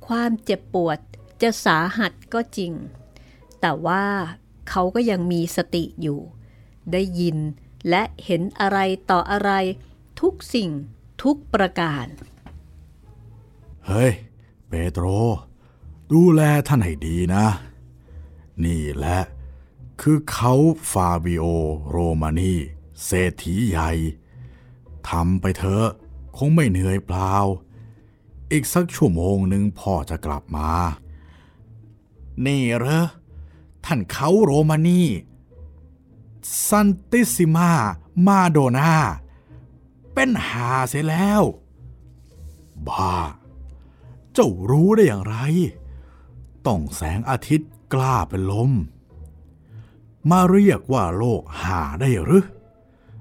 [0.07, 0.99] ความเจ็บปวด
[1.41, 2.73] จะสาหัสก็จริง
[3.61, 4.05] แต่ว่า
[4.69, 6.19] เขาก็ยังมีสติอยู่
[6.91, 7.37] ได้ยิน
[7.89, 8.79] และเห็นอะไร
[9.11, 9.51] ต่ออะไร
[10.21, 10.69] ทุกสิ่ง
[11.23, 12.05] ทุกประการ
[13.87, 14.11] เฮ้ย
[14.67, 15.05] เปโตร
[16.11, 17.45] ดูแลท่านให้ดีนะ
[18.65, 19.19] นี่แหละ
[20.01, 20.53] คือเคานต์
[20.91, 21.45] ฟาบิโอ
[21.89, 22.53] โรมานี
[23.05, 23.91] เศรษฐีใหญ่
[25.09, 25.87] ทำไปเถอะ
[26.37, 27.33] คงไม่เหนื่อยเปล่า
[28.51, 30.71] อีกสักชั่วโมงหนึ่งพ่อจะกลับมา
[32.45, 33.05] นี่เหรอ
[33.85, 35.01] ท่านเคานต์โรมานี
[36.67, 38.93] Santissima Madonna
[40.13, 41.43] เป็นห่าเสียแล้ว
[42.87, 43.15] บ้า
[44.33, 45.37] เจ้ารู้ได้อย่างไร
[46.67, 48.71] ต้องแสงอาทิตย์กล้าเป็นลม
[50.29, 52.45] มาเรียกว่าโลกหาได้หรือ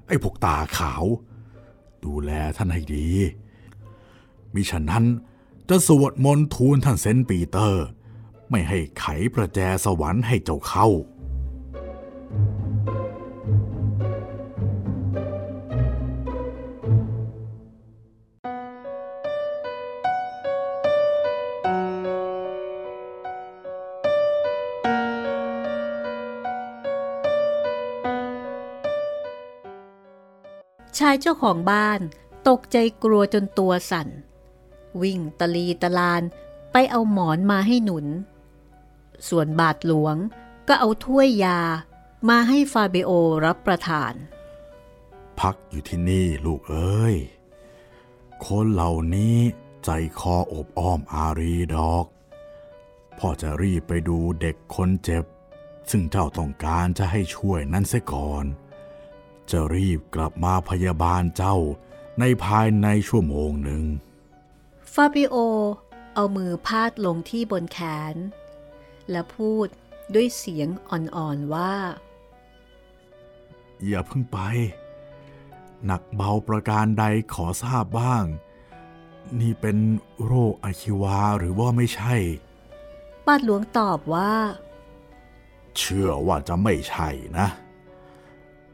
[0.07, 1.05] ไอ้พวกตาขาว
[2.05, 3.09] ดูแลท่านให้ดี
[4.55, 5.05] มิฉะนั้น
[5.69, 7.85] จะสวดมนต์ทูลท่านเซนต์ปีเตอร์
[8.51, 32.01] ไม่ให้ไขประแจสวรรค์ให้เจ้าเข้าชายเจ้าของบ้าน
[32.49, 34.09] ตกใจกลัวจนตัวสั่น
[35.03, 36.23] วิ่งตะลีตะลาน
[36.73, 38.07] ไปเอาหมอนมาให้หนุน
[39.29, 40.17] ส่วนบาทหลวง
[40.69, 41.61] ก็เอาถ้วยยา
[42.29, 43.11] มาให้ฟาเบโอ
[43.45, 44.13] รับประทาน
[45.41, 47.17] พักอยู่ที่นี่ลูกเอ้ย
[48.47, 49.37] คนเหล่านี้
[49.85, 49.91] ใจ
[50.21, 52.07] คออบอ้อมอารีดอก
[53.19, 55.25] พ่อจะรีบไปดูเด็กคนเจ็บ
[55.91, 58.45] ซึ่งเจ้าต้องการจะให้ช่วยนั่นเสียก่อน
[59.51, 61.57] จะรีบกลับมาพยาบาลเจ้า
[62.21, 63.85] ในภายในชั่วโมงหนึ่ง
[64.93, 65.37] ฟาบิโอ
[66.15, 67.79] เอามือพาดลงที่บนแข
[68.13, 68.15] น
[69.11, 69.67] และพูด
[70.15, 71.75] ด้วยเสียงอ่อนๆว่า
[73.87, 74.39] อย่าเพิ่งไป
[75.87, 77.05] หนักเบาประการใด
[77.35, 78.25] ขอทราบบ้าง
[79.41, 79.77] นี่เป็น
[80.25, 82.15] โรคอะคิวาหรือว่าไม่ใช่
[83.27, 84.33] บาทหลวงตอบว่า
[85.79, 87.49] เชื่อว่าจะไม่ใช่นะ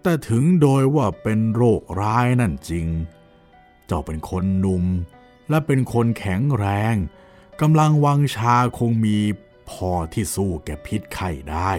[0.03, 2.87] แต่ถึงโดยว่าเป็นโรคร้ายนั่นจริง
[3.87, 4.85] เจ้าเป็นคนหนุ่ม
[5.49, 6.95] และเป็นคนแข็งแรง
[7.61, 9.19] กำลังวังชาคงมี
[9.71, 11.71] พอที่สู้แก่พิษไข้ได้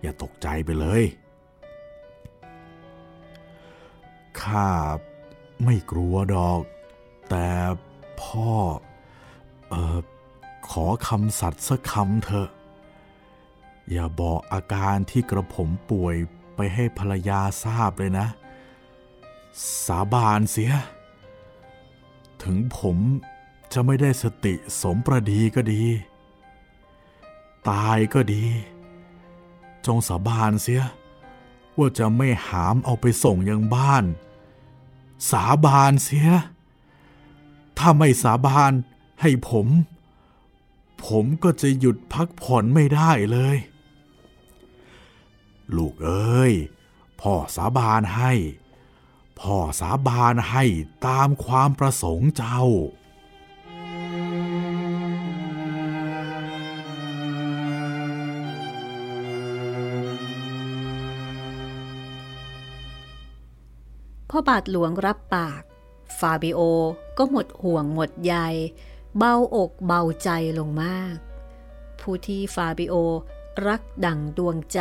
[0.00, 1.02] อย่าตกใจไปเลย
[4.40, 4.68] ข้า
[5.64, 6.60] ไม่กลัวดอก
[7.30, 7.48] แต่
[8.22, 8.52] พ่อ
[9.70, 9.98] เออ
[10.70, 12.50] ขอคำสัตย์สักคำเถอะ
[13.90, 16.16] อย่าบอกอาการที่กระผมป่วย
[16.62, 18.26] ไปให้ภรรยาทราบเลยนะ
[19.86, 20.72] สาบานเสีย
[22.42, 22.96] ถึงผม
[23.72, 25.82] จะไม่ได้สติสมประดีก็ดี
[27.70, 28.44] ตายก็ดี
[29.86, 30.82] จงสาบานเสีย
[31.76, 34.04] ว่าจะไม่หามเอาไปส่งยังบ้าน
[35.30, 36.28] สาบานเสีย
[37.78, 38.72] ถ้าไม่สาบาน
[39.20, 39.66] ให้ผม
[41.04, 43.58] ผมก็จะหยุดพักผ่อนไม่ได้เลย
[45.76, 46.54] ลูกเอ้ย
[47.20, 48.32] พ่อสาบานให้
[49.40, 50.64] พ่อสาบานให้
[51.06, 52.62] ตามความประสงค์เจ้า
[64.30, 65.62] พ่อบาทหลวงรับปาก
[66.18, 66.60] ฟาบิโอ
[67.18, 68.34] ก็หมดห่วงหมดใย
[69.18, 71.16] เบาอกเบาใจลงมาก
[72.00, 72.94] ผู้ที่ฟาบิโอ
[73.66, 74.80] รักดั่งดวงใจ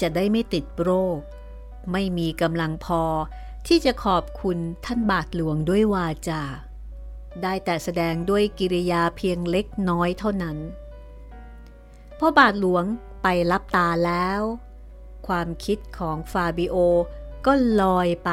[0.00, 1.18] จะได้ไม่ติดโรค
[1.92, 3.04] ไม่มีกำลังพอ
[3.66, 6.42] ที่จะขอบคุณท่านบาทหลวงด้วยวาจา
[7.42, 10.56] ได้แต่แสดงด้วยกิริยาเพียงเล็กน้อยเท่านั้น
[12.18, 12.84] พอบาทหลวง
[13.22, 14.40] ไปรับตาแล้ว
[15.26, 16.76] ความคิดของฟาบิโอ
[17.46, 18.30] ก็ลอยไป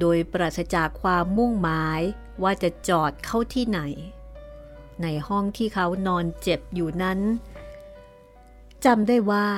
[0.00, 2.00] โดยปราศจากความมุ่งหมาย
[2.42, 3.80] ว่าจะจอดเข้าที่ไหน
[5.02, 7.20] ในห้องที่เขานอนเจ็บอยู่นั้น
[8.84, 9.48] จำได้ว่า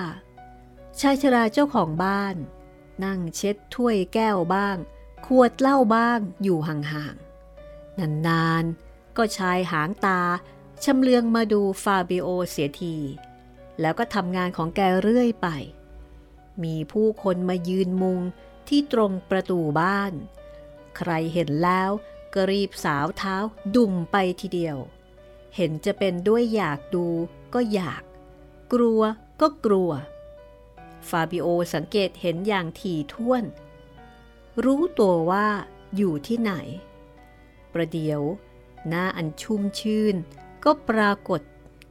[1.01, 2.37] ชายชราเจ้าของบ้าน
[3.05, 4.77] นั่งเช็ดถ้วยแก้วบ้าง
[5.27, 10.21] ขวดเหล้าบ้างอยู่ห่างๆ นานๆ ก็ชายหางตา
[10.85, 12.97] ชำเลืองมาดูฟาบิโอเสียที
[13.81, 15.49] แล้วก็ทำงานของแกเรื่อยไป
[16.65, 18.21] มีผู้คนมายืนมุง
[18.69, 20.13] ที่ตรงประตูบ้าน
[20.97, 21.91] ใครเห็นแล้ว
[22.35, 23.37] ก็รีบสาวเท้า
[23.75, 24.77] ดุ่มไปทีเดียว
[25.57, 27.07] เห็นจะเป็นด้วยอยากดู
[27.55, 28.03] ก็อยาก
[28.73, 29.01] กลัว
[29.41, 29.91] ก็กลัว
[31.11, 33.45] ฟาบิโอสังเกตเห็นอย่างถี่ถ้วน
[34.65, 35.47] รู้ตัวว่า
[35.97, 36.53] อยู่ที่ไหน
[37.73, 38.21] ประเดี๋ยว
[38.89, 40.17] หน้าอันชุ่มชื่น
[40.65, 41.41] ก็ปรากฏ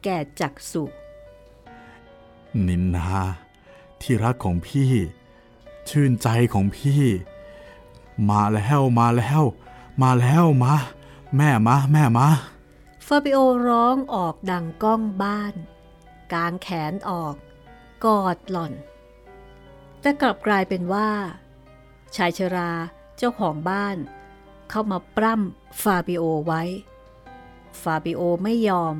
[0.03, 0.83] แก่จักสุ
[2.67, 3.23] นินนา
[4.01, 4.91] ที่รักของพี่
[5.89, 7.03] ชื่นใจของพี่
[8.29, 9.43] มาแล้วมาแล้ว
[10.01, 10.73] มาแล้วมา
[11.35, 12.27] แม่มาแม่มา
[13.05, 15.53] ฟาบิโอร้องออกดังก้องบ้าน
[16.33, 17.35] กางแขนออก
[18.05, 18.73] กอดหล่อน
[20.01, 21.09] แต่กลับกลายเป็นว่า
[22.15, 22.71] ชายชรา
[23.17, 23.97] เจ้าของบ้าน
[24.69, 26.61] เข้ามาปล้ำฟาบิโอไว้
[27.81, 28.95] ฟาบิโอไม่ยอม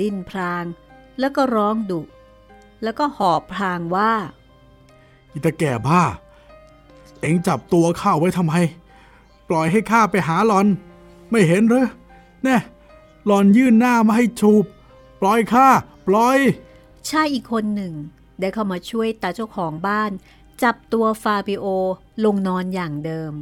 [0.00, 0.64] ดิ้นพราง
[1.18, 2.00] แล้วก็ร้องดุ
[2.82, 4.12] แล้วก็หอบพรางว่า
[5.32, 6.02] อิตาแก่บ้า
[7.20, 8.54] เอ็งจับตัวข้าไว้ทำไม
[9.48, 10.66] ปล่อยให้ข้าไปหาหลอน
[11.30, 11.86] ไม่เห็นเหรอ
[12.44, 12.56] แน่
[13.26, 14.64] หลอนยื่นหน้ามาให้จูบ
[15.20, 15.68] ปล่อยข้า
[16.06, 16.38] ปล่อย
[17.08, 17.94] ชายอีกคนหนึ่ง
[18.40, 20.10] ได้เข้ามาช่วยตาเจ้าของบ้าน
[20.62, 21.66] จับตัวฟาบิโอ
[22.24, 23.32] ลงนอนอย่างเดิม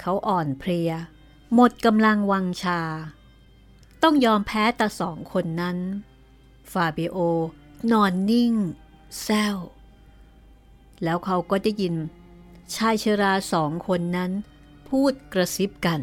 [0.00, 0.92] เขาอ่อนเพลีย
[1.54, 2.80] หมดกำลังวังชา
[4.02, 5.78] ต้องยอมแพ้ตาสองคนนั้น
[6.72, 7.16] ฟาบิโอ
[7.92, 8.52] นอนนิ่ง
[9.22, 9.56] แซว
[11.04, 11.94] แล้วเขาก็ได้ยิน
[12.74, 14.30] ชายชราสองคนนั้น
[14.88, 16.00] พูดกระซิบกัน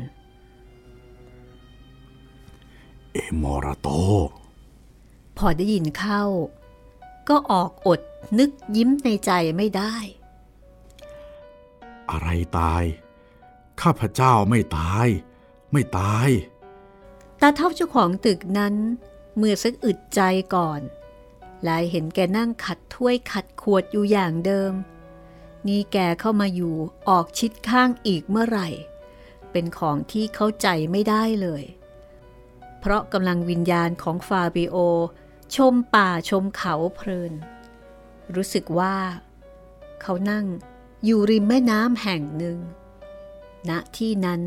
[3.12, 3.88] เอมอราโต
[5.38, 6.24] พอได้ยินเข้า
[7.30, 8.00] ก็ออกอด
[8.40, 9.96] นึกยิ้มในใจไม่ได้
[12.10, 12.84] อะไรตาย
[13.82, 15.08] ข้าพเจ้าไม่ตาย
[15.72, 16.30] ไม่ตาย
[17.42, 18.76] ตาเท่าเจ้าของตึกนั้น
[19.38, 20.22] เมื่อสักอึดใจ
[20.56, 20.82] ก่อน
[21.68, 24.74] ลายเห็นแกนั่งขัดถ้วยขัดขวดอยู่อย่างเดิม
[25.68, 26.76] นี่แกเข้ามาอยู่
[27.10, 28.70] ออกชิดข้างอีกเมื่อไหร่
[29.52, 31.64] เป็นของที่เข้าใจไม่ได้เลย
[32.80, 34.76] เพราะกำลังวิญญาณของฟาบิโอ
[35.56, 37.34] ชมป่าชมเขาเพลิน
[38.36, 38.98] รู้สึกว่า
[40.02, 40.46] เขานั่ง
[41.06, 42.60] อยู่ริมแม่น้ำแห่งหนึ่ง
[43.70, 44.42] ณที่นั้น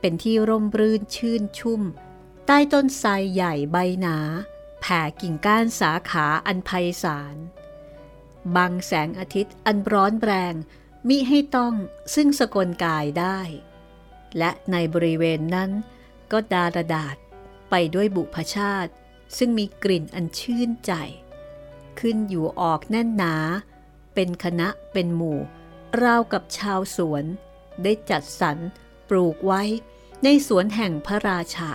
[0.00, 1.82] เป็นที่ร่มรื่นชื่นชุ่ม
[2.46, 4.16] ใต้ต้นไทรใหญ่ใบหนา
[4.80, 6.70] แผ่กิ่งก้านสาขาอันไพ
[7.02, 7.36] ศาล
[8.56, 10.54] บังแสงอาทิตย์อันร้อนแรง
[11.08, 11.74] มิให้ต้อง
[12.14, 13.38] ซึ่งสกลกายได้
[14.38, 15.70] และในบริเวณนั้น
[16.32, 17.16] ก็ดาระดาษ
[17.70, 18.92] ไปด้วยบุพชาติ
[19.36, 20.92] ซึ่งมีกลิ่นอันชื่นใจ
[22.00, 23.34] ขึ้นอยู่ออกแน่นหนา
[24.14, 25.38] เป็นคณะเป็นหมู่
[26.02, 27.24] ราวกับชาวสวน
[27.82, 28.58] ได้จัดสรร
[29.08, 29.62] ปลูกไว้
[30.24, 31.72] ในสวนแห่งพระราชา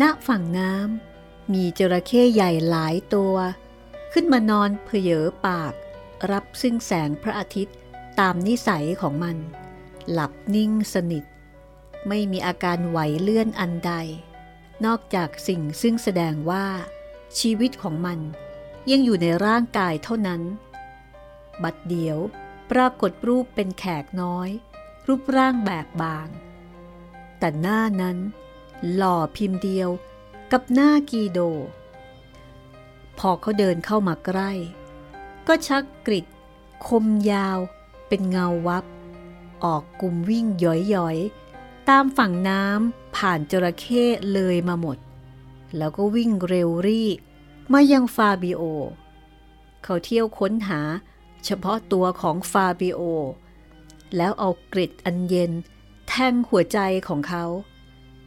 [0.00, 3.34] ณ ฝั่งน้ำมีจระเข้ใหญ่หลายตัว
[4.12, 5.72] ขึ้นมานอนเพเยอปาก
[6.30, 7.76] รับซึ่งแสงพระอาทิตย์
[8.20, 9.36] ตามนิสัยของมัน
[10.10, 11.24] หลับนิ่งสนิท
[12.08, 13.92] ไม่มีอาการไหวเลื่อนอันใด
[14.84, 16.66] นอกจากสิ่งซึ่งแสดงว่า
[17.38, 18.18] ชีวิตของมัน
[18.90, 20.42] ยังอยู่ในร่างกายเท่านั้น
[21.62, 22.18] บัดเดียว
[22.70, 24.48] ปรากฏรูปเป็นแขกน้อย
[25.06, 26.28] รูปร่างแบบบาง
[27.38, 28.18] แต่หน้านั้น
[28.94, 29.90] หล่อพิมพ์เดียว
[30.52, 31.38] กับหน้ากีโด
[33.18, 34.52] พอเขาเดินเข้ามาใกล้
[35.46, 36.26] ก็ชักกริด
[36.86, 37.58] คมยาว
[38.08, 38.84] เป็นเงาวับ
[39.64, 44.98] ออกกลุ่มวิ่งย้อยๆ ตามฝั่งน้ำผ่านจระเข้เลยมาหมด
[45.76, 47.08] แล้วก็วิ่งเร็วรี่
[47.72, 48.62] มายังฟาบิโอ
[49.82, 50.80] เขาเที่ยวค้นหา
[51.44, 53.00] เฉพาะตัวของฟาบิโอ
[54.16, 55.52] แล้วเอากริดอันเย็น
[56.08, 57.44] แทงหัวใจของเขา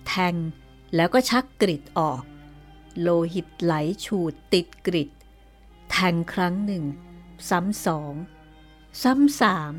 [0.08, 0.36] แทง
[0.95, 2.21] แล้วก็ชักกริดออก
[3.02, 3.74] โลหิตไหล
[4.06, 5.10] ฉูดติดกริด
[5.91, 6.84] แทงครั้งหนึ่ง
[7.50, 8.13] ซ้ำสอง
[9.04, 9.74] ซ้ำสาม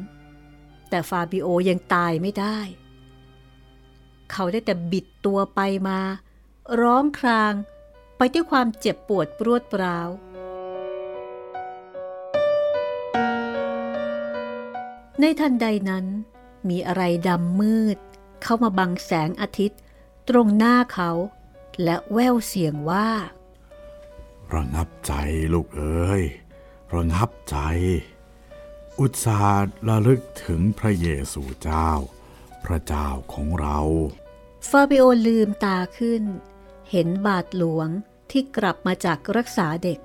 [0.90, 2.58] แต่ฟาบิโอยังตายไม่ได้
[4.32, 6.00] เขาได้แต่บิดตัวไปมา
[6.80, 7.52] ร้องคราง
[8.16, 10.08] ไปด้วยความเจ็บปวดปรวดปร้าว
[15.20, 16.06] ในทันใดนั้น
[16.68, 17.98] มีอะไรดำมืด
[18.42, 19.80] เข้ามาบังแสงอาทิตย์
[20.28, 21.10] ตรงหน้าเขา
[21.82, 23.08] และแววเสียงว่า
[24.54, 25.12] ระงับใจ
[25.52, 26.22] ลูกเอ๋ย
[26.94, 27.56] ระงับใจ
[29.02, 31.90] อุตสาห์ระลึกถึงพระเยซูเจ้า
[32.64, 33.78] พระเจ้าของเรา
[34.68, 36.22] ฟาบิโอลืมตาขึ้น
[36.90, 37.88] เห็นบาทหลวง
[38.30, 39.98] ที่กลับมาจากรักษาเด็ก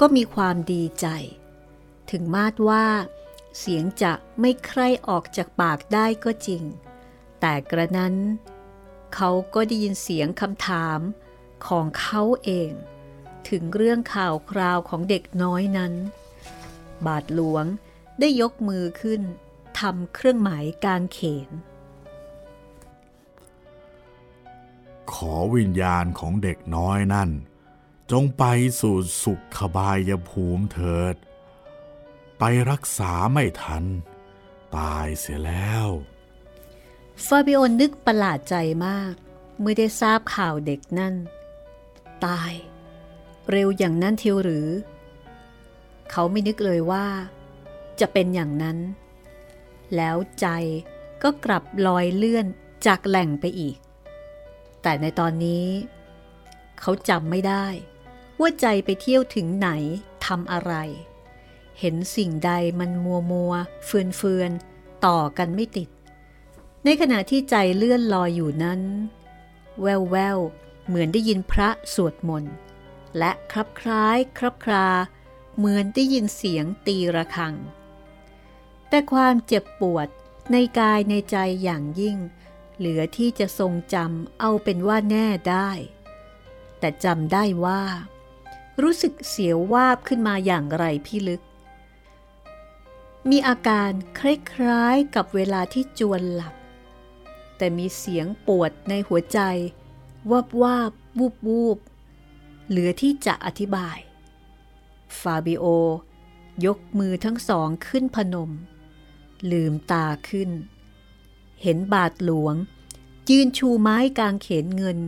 [0.00, 1.06] ก็มีความดีใจ
[2.10, 2.86] ถึงมาดว่า
[3.58, 6.62] เสียงจะไม่ใคร่ออกจากปากได้ก็จริง
[7.40, 8.14] แต่กระนั้น
[9.14, 11.00] เขาก็ได้ยินเสียงคำถาม
[11.66, 12.70] ของเขาเอง
[13.48, 15.92] ถึงเรื่องข่าวคราวของเด็กน้อยนั้น
[17.06, 17.66] บาทหลวง
[18.20, 19.22] ได้ยกมือขึ้น
[19.78, 21.50] ทำเครื่องหมายกางเขน
[25.12, 27.30] ขอวิญญาณของเด็กน้อยนั่น
[28.10, 28.44] จงไป
[28.80, 31.16] สู่สุขบายภูมิเถิด
[32.38, 33.84] ไปรักษาไม่ทัน
[34.76, 35.86] ตายเสียแล้ว
[37.26, 39.14] ฟาบิโอนึกประหลาดใจมาก
[39.60, 41.14] เมื่อได้ทราบข่าวเด็กนั่น
[42.26, 42.52] ตาย
[43.50, 44.68] เร็วอย่างนั้นเทียวหรือ
[46.10, 47.06] เขาไม่นึกเลยว่า
[48.00, 48.78] จะเป็นอย่างนั้น
[49.96, 50.46] แล้วใจ
[51.22, 52.46] ก็กลับลอยเลื่อน
[52.86, 53.76] จากแหล่งไปอีก
[54.82, 55.66] แต่ในตอนนี้
[56.80, 57.66] เขาจำไม่ได้
[58.40, 59.68] ว่าใจไปเที่ยวถึงไหน
[60.26, 60.72] ทำอะไร
[61.80, 63.52] เห็นสิ่งใดมันมัวมัว
[63.84, 64.50] เฟือนเฟือน
[65.06, 65.88] ต่อกันไม่ติด
[66.84, 68.80] ในขณะที่ใจเลื่อนลอยอยู่นั้น
[69.82, 70.38] แววแวว
[70.86, 72.54] เหมือนได้ยินพระสวดมนต์
[73.18, 74.88] และคลับคล้ายคลับคลา
[75.56, 77.54] เหมือนได้ยินเสียงตีระฆัง
[78.88, 80.08] แต่ความเจ็บปวด
[80.52, 82.16] ในกายในใจอย่างยิ่ง
[82.76, 85.70] เหลือที่จะทรงจำเอาเป็นว่าแน่ได้
[86.78, 87.82] แต่จำได้ว่า
[88.82, 91.42] รู้สึกเสียววาบขึ้นมาอย่างไรพี่ลึก
[93.30, 96.54] มีอาการคล้ายๆกับเวลาที่จวนหลับ
[97.56, 99.40] แต่มีเสียงปวดในหัวใจ
[100.30, 101.78] วับวาบวูบวูบ
[102.68, 103.98] เหลือที่จะอธิบาย
[105.20, 105.64] ฟาบิโอ
[106.66, 108.50] ยกมือทั้งสองขึ้นพนม
[109.50, 110.50] ลืมตาขึ้น
[111.62, 112.54] เห็นบาทหลวง
[113.30, 114.98] ยืนชูไม้กางเขนเงิน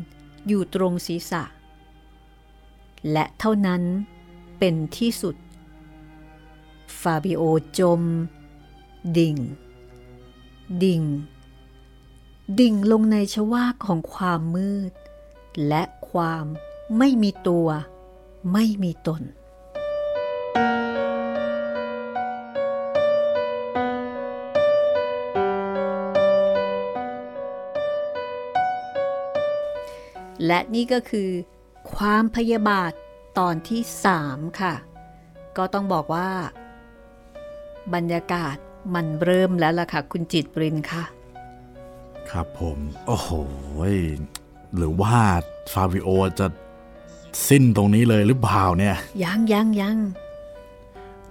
[0.47, 1.45] อยู่ตรงศีรษะ
[3.12, 3.83] และเท่านั้น
[4.59, 5.37] เป็นที่สุด
[7.01, 7.43] ฟาบิโอ
[7.79, 8.03] จม
[9.18, 9.37] ดิ่ง
[10.83, 11.03] ดิ่ง
[12.61, 14.93] ดิ่งลงในชวากของความมืด
[15.68, 16.45] และความ
[16.99, 17.68] ไม่มีตัว
[18.53, 19.22] ไม่มีตน
[30.49, 31.30] และนี่ก็คือ
[31.94, 32.92] ความพยาบาท
[33.38, 34.74] ตอนที่สามค่ะ
[35.57, 36.28] ก็ต้องบอกว่า
[37.94, 38.57] บรรยากาศ
[38.94, 41.05] มันเริ่มแล้วล่ะค่ะ คุณจิตปรินค่ะ
[42.30, 43.30] ครับผม โอ้โห
[44.76, 45.16] หรือว่า
[45.72, 46.46] ฟาบิโอจะ
[47.49, 49.99] สิ้นตรงนี้เลยหรือเปล่าเนี่ย ยังยังยัง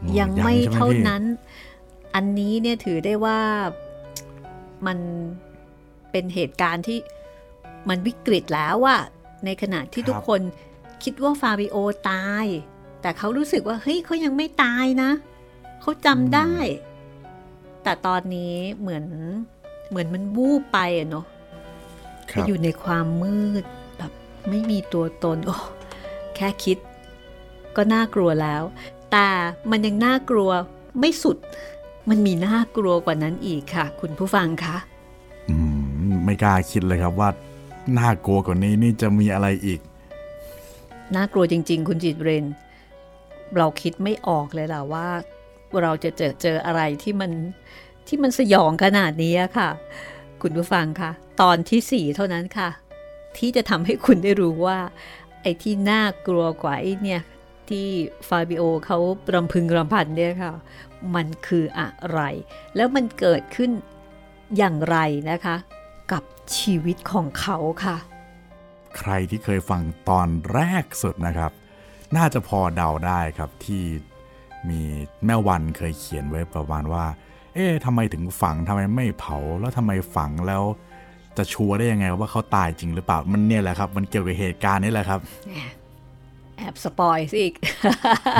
[0.01, 1.23] อืมยังไม่ใช่หเท่าพี่นั้น
[2.15, 3.39] อันนี้เนี่ยถือได้ว่า
[4.87, 4.97] มัน
[6.11, 6.97] เป็นเหตุการณ์ที่
[7.89, 9.01] มันวิกฤตแล้วอะ
[9.45, 10.41] ในขณะที่ทุกคน
[11.03, 11.77] คิดว่าฟาบิโอ
[12.09, 12.45] ตาย
[13.01, 15.11] แต่เขารู้สึกว่าเฮ้ยเขายังไม่ตายนะ
[15.81, 16.51] เขาจำได้
[17.83, 19.05] แต่ตอนนี้เหมือน
[19.89, 21.25] เหมือนมันวูบไปอะเนาะ
[22.31, 23.63] คไปรับอยู่ในความมืด
[23.97, 24.11] แบบ
[24.49, 25.55] ไม่มีตัวตนโอ้
[26.35, 26.77] แค่คิด
[27.75, 28.63] ก็น่ากลัวแล้ว
[29.11, 29.27] แต่
[29.71, 30.49] มันยังน่ากลัว
[30.99, 31.37] ไม่สุด
[32.09, 34.77] มันมีน่ากลัวกว่านั้นอีกค่ะ คุณผู้ฟังคะ
[35.49, 35.55] อื
[36.09, 37.29] ม ไม่กล้าคิดเลยครับว่า
[37.97, 39.79] น่ากลัวกว่านี้นี่จะมีอะไรอีก
[41.15, 42.45] น่ากลัวจริง ๆ คุณจิตเรน
[43.57, 45.07] เราคิดไม่ออกเลยล่ะว่า
[45.81, 47.31] เราจะเจอเจออะไรที่มัน
[48.07, 49.69] ที่มันสยองขนาดนี้ค่ะ
[50.41, 51.11] คุณผู้ฟังคะ
[51.41, 52.69] ตอนที่สี่เท่านั้นค่ะ
[53.37, 54.79] ที่จะทำให้คุณได้รู้ว่า
[55.41, 57.21] ไอ้ที่น่ากลัวกว่าไอ้เนี่ย
[57.69, 57.87] ที่
[58.27, 58.97] ฟาบิโอเขา
[59.33, 60.51] รำพึงรำพันเนี่ยค่ะ
[61.15, 62.19] มันคืออะไร
[62.75, 63.71] แล้วมันเกิดขึ้น
[64.57, 64.97] อย่างไร
[65.31, 65.55] นะคะ
[66.57, 67.97] ชีวิตของเขาค่ะ
[68.97, 71.51] ใครที่เคยฟังตอนแรกสุดนะครับ
[72.17, 73.83] น่าจะพอเดาได้ครับที่
[74.69, 74.81] มี
[75.25, 77.05] แม่วันเคยเขียนไว้ประมาณว่า
[77.53, 80.63] เอ๊ะทำไมถึงฝังทำไมไม่เผาแล้วทำไมฝังแล้ว
[81.37, 85.19] จะชัวร์ได้ยังไงว่าเขาตายจริงหรือเปล่ามันเนี่ยแหละครับ มันเกี่ยวกับเหตุการณ์นี่แหละครับ
[86.57, 87.53] แอบสปอยสิอีก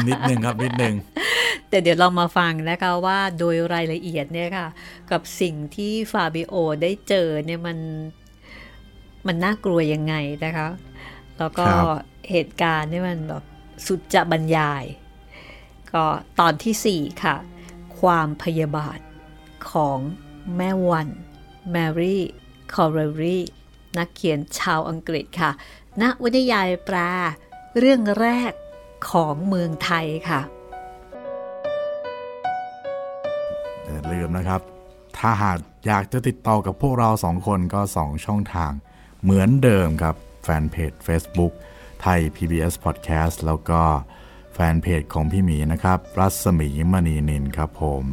[0.07, 0.95] นิดนึงครับนิดนึง
[1.69, 4.67] แต่เดี๋ยวเรามาฟังนะคะว่าโดยรายละเอียดเนี่ยค่ะ
[5.11, 7.77] กับสิ่งที่ฟาบิโอได้เจอเนี่ยมัน
[9.27, 10.15] มันน่ากลัวยังไง
[10.45, 10.67] นะคะ
[11.37, 11.85] แล้วก็ครับ
[12.31, 13.43] เหตุการณ์เนี่ยมันแบบ
[13.85, 14.83] สุดจะบรรยาย
[15.91, 16.05] ก็
[16.39, 17.35] ตอนที่ 4 ค่ะ
[17.99, 18.99] ความพยาบาท
[19.71, 19.99] ของ
[20.55, 21.09] แม่วัน
[21.71, 22.23] แมรี่
[22.73, 23.39] คอร์เรรี
[23.97, 25.51] นักเขียนชาวอังกฤษค่ะ
[26.01, 26.97] ณวนิยายแปล
[27.77, 28.53] เรื่องแรก
[29.09, 30.41] ของเมืองไทยค่ะ
[33.85, 34.61] อย่าลืมนะครับ
[35.17, 35.57] ถ้าหาก
[35.87, 38.71] อยากจะติดต่อกับพวกเราสองคนก็สองช่องทาง
[39.23, 41.53] เหมือนเดิมครับ แฟนเพจ Facebook
[42.01, 43.81] ไทย PBS Podcast แล้วก็
[44.53, 48.05] แฟนเพจของพี่หมีนะครับ รัศมีมณีนินครับผม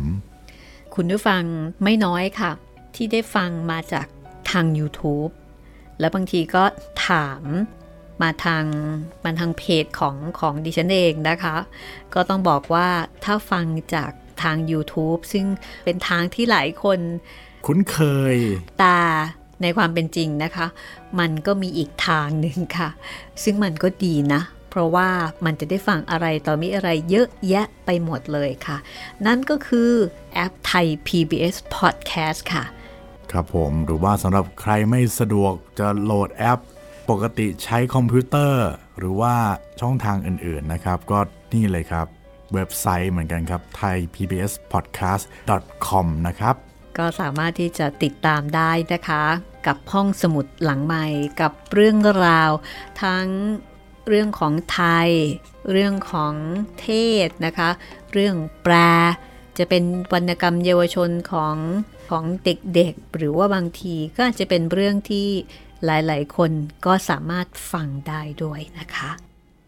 [0.94, 1.42] คุณผู้ฟัง
[1.82, 2.52] ไม่น้อยค่ะ
[2.94, 4.06] ที่ได้ฟังมาจาก
[4.50, 5.32] ทาง YouTube
[5.98, 6.64] แล้วบางทีก็
[7.06, 7.42] ถาม
[8.22, 8.64] มาทาง
[9.24, 11.56] มาทางเพจของของดิฉันเองนะคะ
[12.14, 12.88] ก็ต้องบอกว่า
[13.24, 14.10] ถ้าฟังจาก
[14.42, 15.46] ทาง YouTube ซึ่ง
[15.84, 16.98] เป็นทางที่หลายคน
[17.66, 17.98] คุ้นเค
[18.34, 18.36] ย
[18.82, 19.00] ตา
[19.62, 20.66] ในความเป็นจริงนะคะ
[21.20, 22.88] มันก็มีอีกทางหนึ่งค่ะ
[23.42, 25.08] ซึ่งมันก็ดีนะ เพราะว่า
[25.44, 28.76] มันจะได้ฟังอะไรต่อมีอะไรเยอะแยะไปหมดเลยค่ะ
[29.26, 29.90] นั่นก็คือ
[30.34, 32.64] แอปไทย PBS Podcast ค่ะ
[33.30, 36.60] ครับผมหรือว่าสำหรับใครไม่สะดวกจะโหลดแอป
[37.10, 39.34] ปกติใช้คอมพิวเตอร์ หรือว่า
[39.80, 41.18] ช่องทางอื่นๆนะครับ ก็
[41.54, 42.06] นี่เลยครับ
[42.54, 45.24] เว็บไซต์เหมือนกันครับ thai pbs podcast
[45.86, 46.54] com นะครับ
[46.98, 49.24] ก็สามารถที่จะติดตามได้นะคะ
[49.66, 51.06] กับห้องสมุดหลังใหม่
[51.40, 52.50] กับเรื่องราว
[53.02, 53.26] ทั้ง
[54.08, 55.10] เรื่องของไทย
[55.72, 56.34] เรื่องของ
[56.80, 56.88] เท
[57.26, 57.70] ศนะคะ
[58.12, 58.74] เรื่องแปล
[59.58, 61.56] จะเป็นวรรณกรรมเยาวชนของ
[62.10, 65.28] ของเด็กๆ หรือว่าบางทีก็อาจจะเป็นเรื่องที่
[65.84, 66.52] หลายๆ คน
[66.86, 69.10] ก็สามารถฟังได้ด้วยนะคะ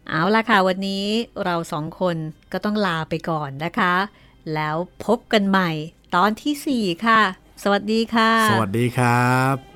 [0.08, 1.06] เอาละค่ะวันนี้
[1.44, 2.16] เราสองคน
[2.52, 3.94] ก็ต้องลาไปก่อนนะคะ
[4.54, 5.70] แล้วพบกันใหม่
[6.14, 7.20] ตอนที่ 4 ค่ะ
[7.62, 9.75] สวัสดีค่ะ สวัสดีครับ